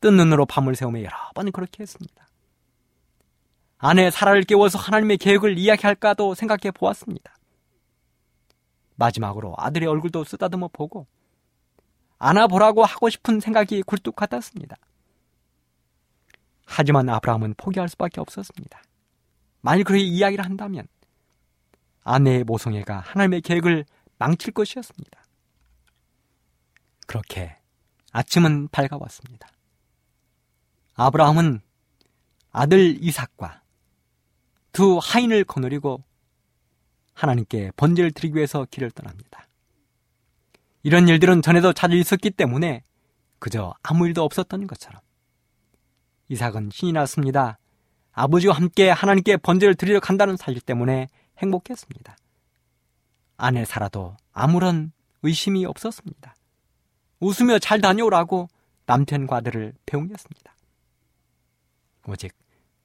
뜬 0.04 0.18
눈으로 0.18 0.44
밤을 0.44 0.74
새우며 0.74 0.98
여러 0.98 1.16
번 1.34 1.50
그렇게 1.50 1.82
했습니다. 1.82 2.28
아내 3.78 4.10
사라를 4.10 4.42
깨워서 4.42 4.78
하나님의 4.78 5.16
계획을 5.16 5.56
이야기할까도 5.56 6.34
생각해 6.34 6.72
보았습니다. 6.72 7.34
마지막으로 8.96 9.54
아들의 9.56 9.88
얼굴도 9.88 10.24
쓰다듬어 10.24 10.68
보고 10.74 11.06
안아보라고 12.18 12.84
하고 12.84 13.08
싶은 13.08 13.40
생각이 13.40 13.80
굴뚝 13.80 14.14
같았습니다. 14.14 14.76
하지만 16.66 17.08
아브라함은 17.08 17.54
포기할 17.56 17.88
수밖에 17.88 18.20
없었습니다. 18.20 18.82
만일 19.62 19.84
그렇게 19.84 20.04
이야기를 20.04 20.44
한다면 20.44 20.86
아내의 22.02 22.44
모성애가 22.44 23.00
하나님의 23.00 23.40
계획을 23.40 23.86
망칠 24.18 24.52
것이었습니다. 24.52 25.24
그렇게 27.06 27.56
아침은 28.12 28.68
밝아왔습니다. 28.68 29.53
아브라함은 30.94 31.60
아들 32.52 33.02
이삭과 33.02 33.62
두 34.72 34.98
하인을 35.02 35.44
거느리고 35.44 36.02
하나님께 37.14 37.72
번제를 37.76 38.12
드리기 38.12 38.36
위해서 38.36 38.66
길을 38.70 38.90
떠납니다. 38.90 39.48
이런 40.82 41.08
일들은 41.08 41.42
전에도 41.42 41.72
자주 41.72 41.96
있었기 41.96 42.30
때문에 42.30 42.84
그저 43.38 43.74
아무 43.82 44.06
일도 44.06 44.22
없었던 44.22 44.66
것처럼 44.66 45.00
이삭은 46.28 46.70
신이 46.72 46.92
났습니다. 46.92 47.58
아버지와 48.12 48.54
함께 48.54 48.90
하나님께 48.90 49.38
번제를 49.38 49.74
드리러 49.74 50.00
간다는 50.00 50.36
사실 50.36 50.60
때문에 50.60 51.08
행복했습니다. 51.38 52.16
아내 53.36 53.64
사라도 53.64 54.16
아무런 54.32 54.92
의심이 55.22 55.66
없었습니다. 55.66 56.36
웃으며 57.20 57.58
잘 57.58 57.80
다녀오라고 57.80 58.48
남편과 58.86 59.36
아들을 59.36 59.72
배웅했습니다. 59.86 60.54
오직 62.06 62.34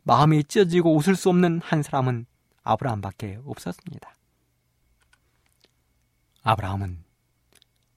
마음이 0.03 0.43
찢어지고 0.45 0.95
웃을 0.95 1.15
수 1.15 1.29
없는 1.29 1.61
한 1.63 1.83
사람은 1.83 2.25
아브라함밖에 2.63 3.39
없었습니다. 3.45 4.15
아브라함은 6.43 7.03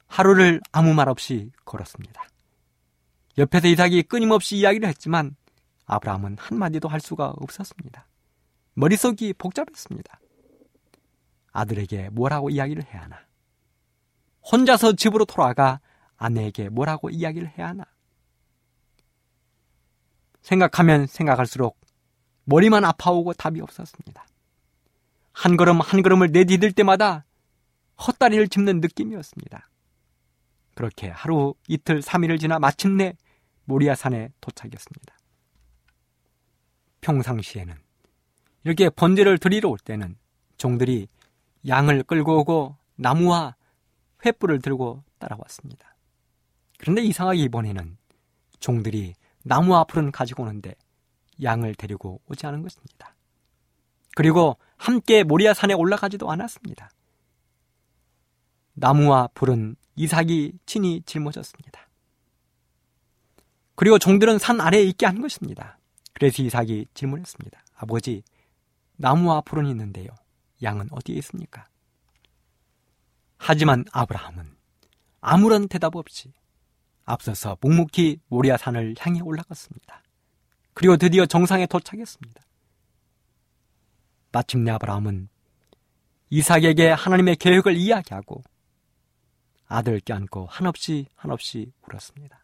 하루를 0.06 0.60
아무 0.72 0.92
말 0.94 1.08
없이 1.08 1.50
걸었습니다. 1.64 2.22
옆에서 3.38 3.68
이삭이 3.68 4.02
끊임없이 4.04 4.56
이야기를 4.58 4.88
했지만 4.88 5.36
아브라함은 5.86 6.36
한마디도 6.38 6.88
할 6.88 7.00
수가 7.00 7.30
없었습니다. 7.36 8.06
머릿속이 8.74 9.32
복잡했습니다. 9.34 10.20
아들에게 11.52 12.10
뭐라고 12.10 12.50
이야기를 12.50 12.84
해야 12.84 13.02
하나? 13.02 13.18
혼자서 14.50 14.94
집으로 14.96 15.24
돌아가 15.24 15.80
아내에게 16.16 16.68
뭐라고 16.68 17.10
이야기를 17.10 17.52
해야 17.56 17.68
하나? 17.68 17.84
생각하면 20.42 21.06
생각할수록 21.06 21.80
머리만 22.44 22.84
아파오고 22.84 23.34
답이 23.34 23.60
없었습니다. 23.60 24.26
한 25.32 25.56
걸음 25.56 25.80
한 25.80 26.02
걸음을 26.02 26.30
내디딜 26.32 26.72
때마다 26.72 27.24
헛다리를 28.06 28.48
짚는 28.48 28.80
느낌이었습니다. 28.80 29.68
그렇게 30.74 31.08
하루 31.08 31.54
이틀 31.68 32.02
삼일을 32.02 32.38
지나 32.38 32.58
마침내 32.58 33.16
모리아산에 33.64 34.30
도착했습니다. 34.40 35.16
평상시에는 37.00 37.74
이렇게 38.64 38.90
번제를 38.90 39.38
드리러 39.38 39.68
올 39.68 39.78
때는 39.78 40.16
종들이 40.56 41.08
양을 41.66 42.04
끌고 42.04 42.40
오고 42.40 42.76
나무와 42.96 43.56
횃불을 44.22 44.62
들고 44.62 45.02
따라왔습니다. 45.18 45.96
그런데 46.78 47.02
이상하게 47.02 47.40
이번에는 47.40 47.96
종들이 48.60 49.14
나무와 49.44 49.84
풀은 49.84 50.12
가지고 50.12 50.44
오는데 50.44 50.74
양을 51.42 51.74
데리고 51.74 52.20
오지 52.28 52.46
않은 52.46 52.62
것입니다. 52.62 53.14
그리고 54.14 54.58
함께 54.76 55.22
모리아 55.22 55.54
산에 55.54 55.74
올라가지도 55.74 56.30
않았습니다. 56.30 56.90
나무와 58.74 59.28
불은 59.34 59.76
이삭이 59.96 60.58
친히 60.66 61.02
짊어졌습니다. 61.04 61.88
그리고 63.74 63.98
종들은 63.98 64.38
산 64.38 64.60
아래에 64.60 64.82
있게 64.84 65.06
한 65.06 65.20
것입니다. 65.20 65.78
그래서 66.12 66.42
이삭이 66.42 66.86
질문했습니다. 66.94 67.64
아버지, 67.74 68.22
나무와 68.96 69.40
불은 69.40 69.66
있는데요. 69.66 70.08
양은 70.62 70.88
어디에 70.90 71.16
있습니까? 71.16 71.66
하지만 73.38 73.84
아브라함은 73.92 74.56
아무런 75.20 75.68
대답 75.68 75.96
없이 75.96 76.32
앞서서 77.12 77.58
묵묵히 77.60 78.20
모리아 78.28 78.56
산을 78.56 78.94
향해 78.98 79.20
올라갔습니다. 79.20 80.02
그리고 80.72 80.96
드디어 80.96 81.26
정상에 81.26 81.66
도착했습니다. 81.66 82.42
마침내 84.32 84.70
아브라함은 84.70 85.28
이삭에게 86.30 86.88
하나님의 86.88 87.36
계획을 87.36 87.76
이야기하고 87.76 88.42
아들 89.68 90.00
껴안고 90.00 90.46
한없이 90.46 91.06
한없이 91.14 91.72
울었습니다. 91.82 92.42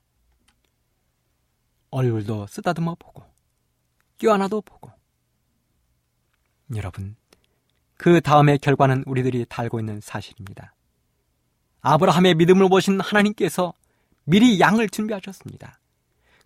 얼굴도 1.91 2.47
쓰다듬어 2.49 2.97
보고 2.97 3.25
껴안아도 4.19 4.61
보고 4.61 4.93
여러분 6.75 7.17
그 7.97 8.21
다음의 8.21 8.59
결과는 8.59 9.05
우리들이 9.07 9.47
다 9.49 9.63
알고 9.63 9.81
있는 9.81 10.01
사실입니다. 10.03 10.75
아브라함의 11.81 12.35
믿음을 12.35 12.69
보신 12.69 13.01
하나님께서 13.01 13.73
미리 14.29 14.61
양을 14.61 14.91
준비하셨습니다. 14.91 15.81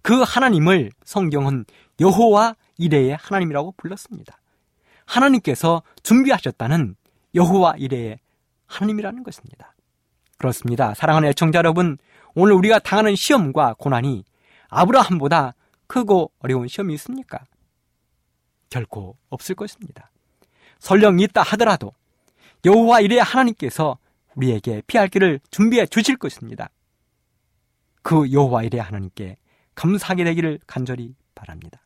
그 0.03 0.23
하나님을 0.23 0.93
성경은 1.05 1.65
여호와 1.99 2.55
이레의 2.79 3.17
하나님이라고 3.17 3.73
불렀습니다. 3.77 4.39
하나님께서 5.05 5.83
준비하셨다는 6.05 6.95
여호와 7.35 7.75
이레의 7.79 8.21
하나님이라는 8.67 9.25
것입니다. 9.25 9.75
그렇습니다. 10.39 10.95
사랑하는 10.95 11.29
애청자 11.31 11.59
여러분, 11.59 11.99
오늘 12.37 12.55
우리가 12.55 12.79
당하는 12.79 13.17
시험과 13.17 13.75
고난이 13.79 14.25
아브라함보다 14.69 15.55
크고 15.89 16.31
어려운 16.39 16.69
시험이 16.69 16.95
있습니까? 16.95 17.41
결코 18.71 19.17
없을 19.29 19.57
것입니다. 19.57 20.13
설령 20.79 21.19
있다 21.19 21.43
하더라도 21.43 21.93
여호와 22.65 23.01
이레 23.01 23.19
하나님께서 23.19 23.99
우리에게 24.37 24.83
피할 24.87 25.09
길을 25.09 25.41
준비해 25.51 25.85
주실 25.85 26.17
것입니다. 26.17 26.71
그 28.03 28.33
여호와 28.33 28.65
이레 28.65 28.79
하나님께 28.79 29.37
감사하게 29.75 30.25
되기를 30.25 30.61
간절히 30.67 31.15
바랍니다. 31.35 31.81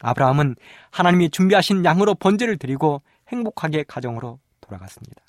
아브라함은 0.00 0.56
하나님이 0.90 1.30
준비하신 1.30 1.84
양으로 1.84 2.14
번제를 2.14 2.56
드리고 2.56 3.02
행복하게 3.28 3.84
가정으로 3.84 4.38
돌아갔습니다. 4.60 5.22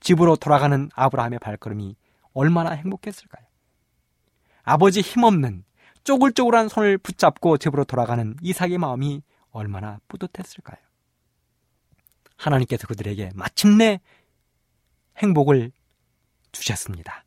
집으로 0.00 0.36
돌아가는 0.36 0.88
아브라함의 0.94 1.38
발걸음이 1.38 1.96
얼마나 2.32 2.70
행복했을까요? 2.70 3.44
아버지 4.62 5.00
힘없는 5.00 5.64
쪼글쪼글한 6.04 6.68
손을 6.68 6.98
붙잡고 6.98 7.58
집으로 7.58 7.84
돌아가는 7.84 8.36
이삭의 8.42 8.78
마음이 8.78 9.22
얼마나 9.50 9.98
뿌듯했을까요? 10.08 10.78
하나님께서 12.36 12.86
그들에게 12.86 13.30
마침내 13.34 14.00
행복을 15.18 15.72
주셨습니다. 16.52 17.24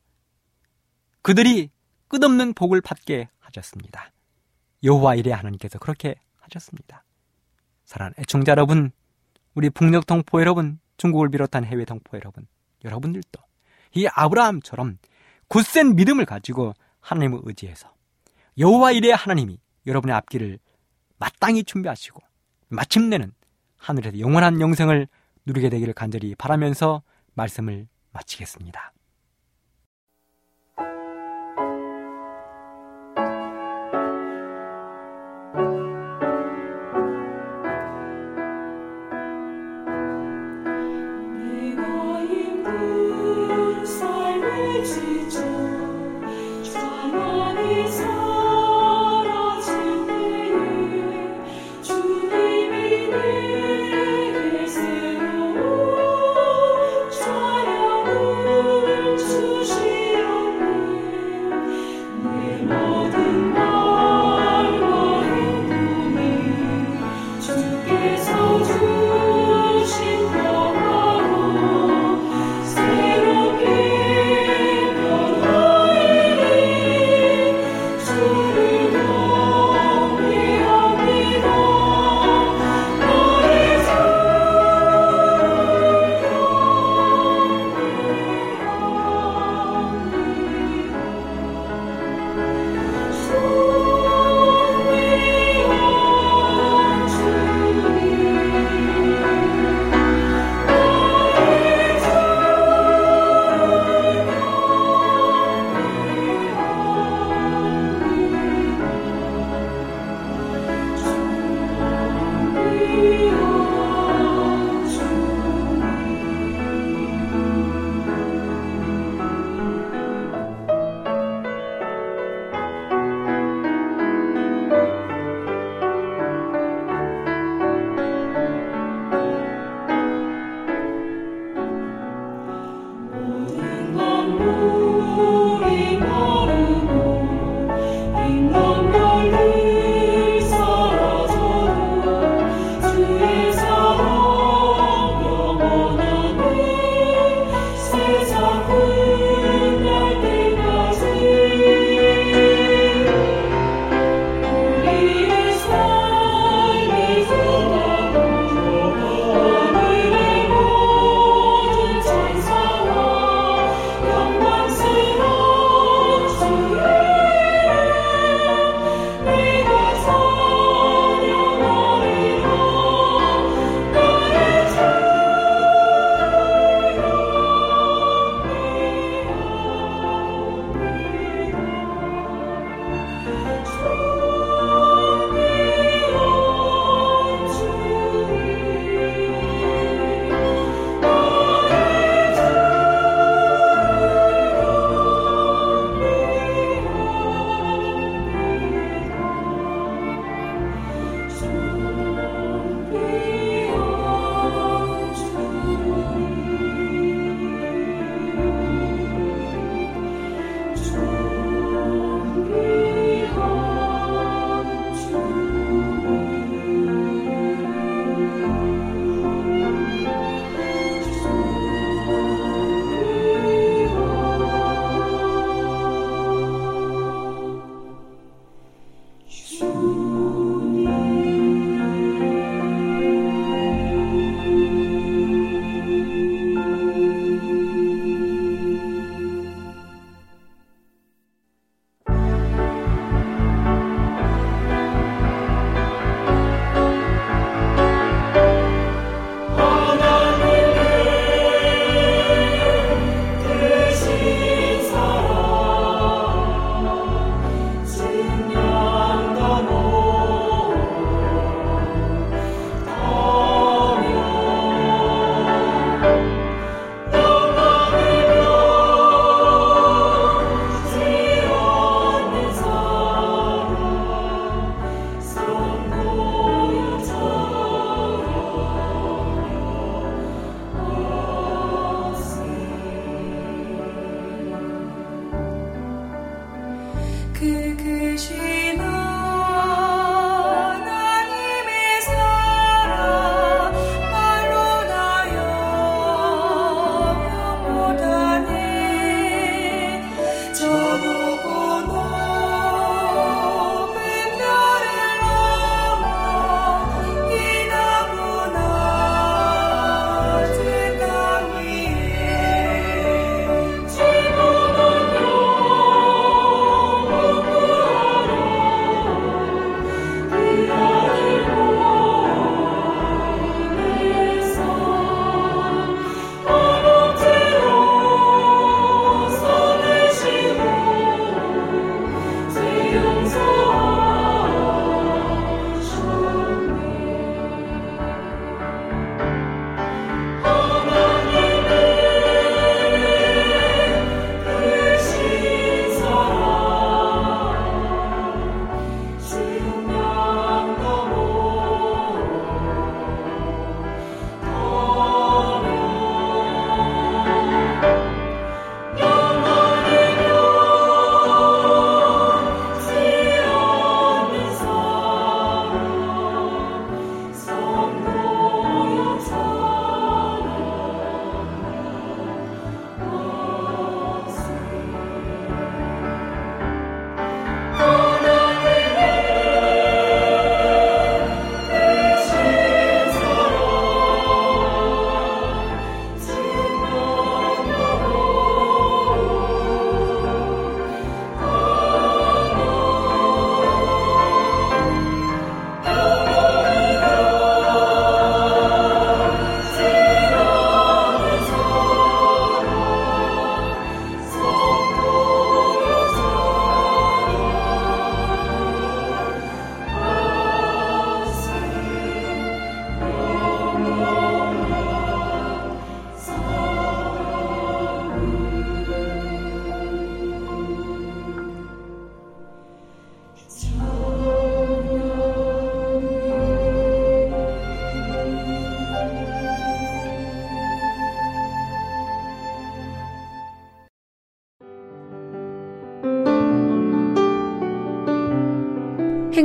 그들이 1.22 1.70
끝없는 2.08 2.54
복을 2.54 2.82
받게 2.82 3.30
하셨습니다. 3.40 4.12
여호와 4.84 5.16
이래 5.16 5.32
하나님께서 5.32 5.80
그렇게 5.80 6.16
하셨습니다. 6.40 7.04
사랑하는 7.86 8.16
애청자 8.20 8.52
여러분, 8.52 8.92
우리 9.54 9.70
북녘 9.70 10.06
동포 10.06 10.42
여러분, 10.42 10.80
중국을 10.98 11.30
비롯한 11.30 11.66
해외 11.66 11.86
동포 11.86 12.18
여러분, 12.18 12.48
여러분들도 12.84 13.40
이 13.94 14.08
아브라함처럼 14.08 14.98
굳센 15.48 15.96
믿음을 15.96 16.26
가지고 16.26 16.74
하나님을 17.02 17.40
의지해서 17.44 17.94
여호와 18.58 18.92
일의 18.94 19.12
하나님이 19.12 19.60
여러분의 19.86 20.16
앞길을 20.16 20.60
마땅히 21.18 21.64
준비하시고 21.64 22.22
마침내는 22.70 23.34
하늘에서 23.78 24.20
영원한 24.20 24.62
영생을 24.62 25.08
누리게 25.46 25.70
되기를 25.70 25.94
간절히 25.94 26.36
바라면서 26.36 27.04
말씀을 27.34 27.88
마치겠습니다. 28.12 28.94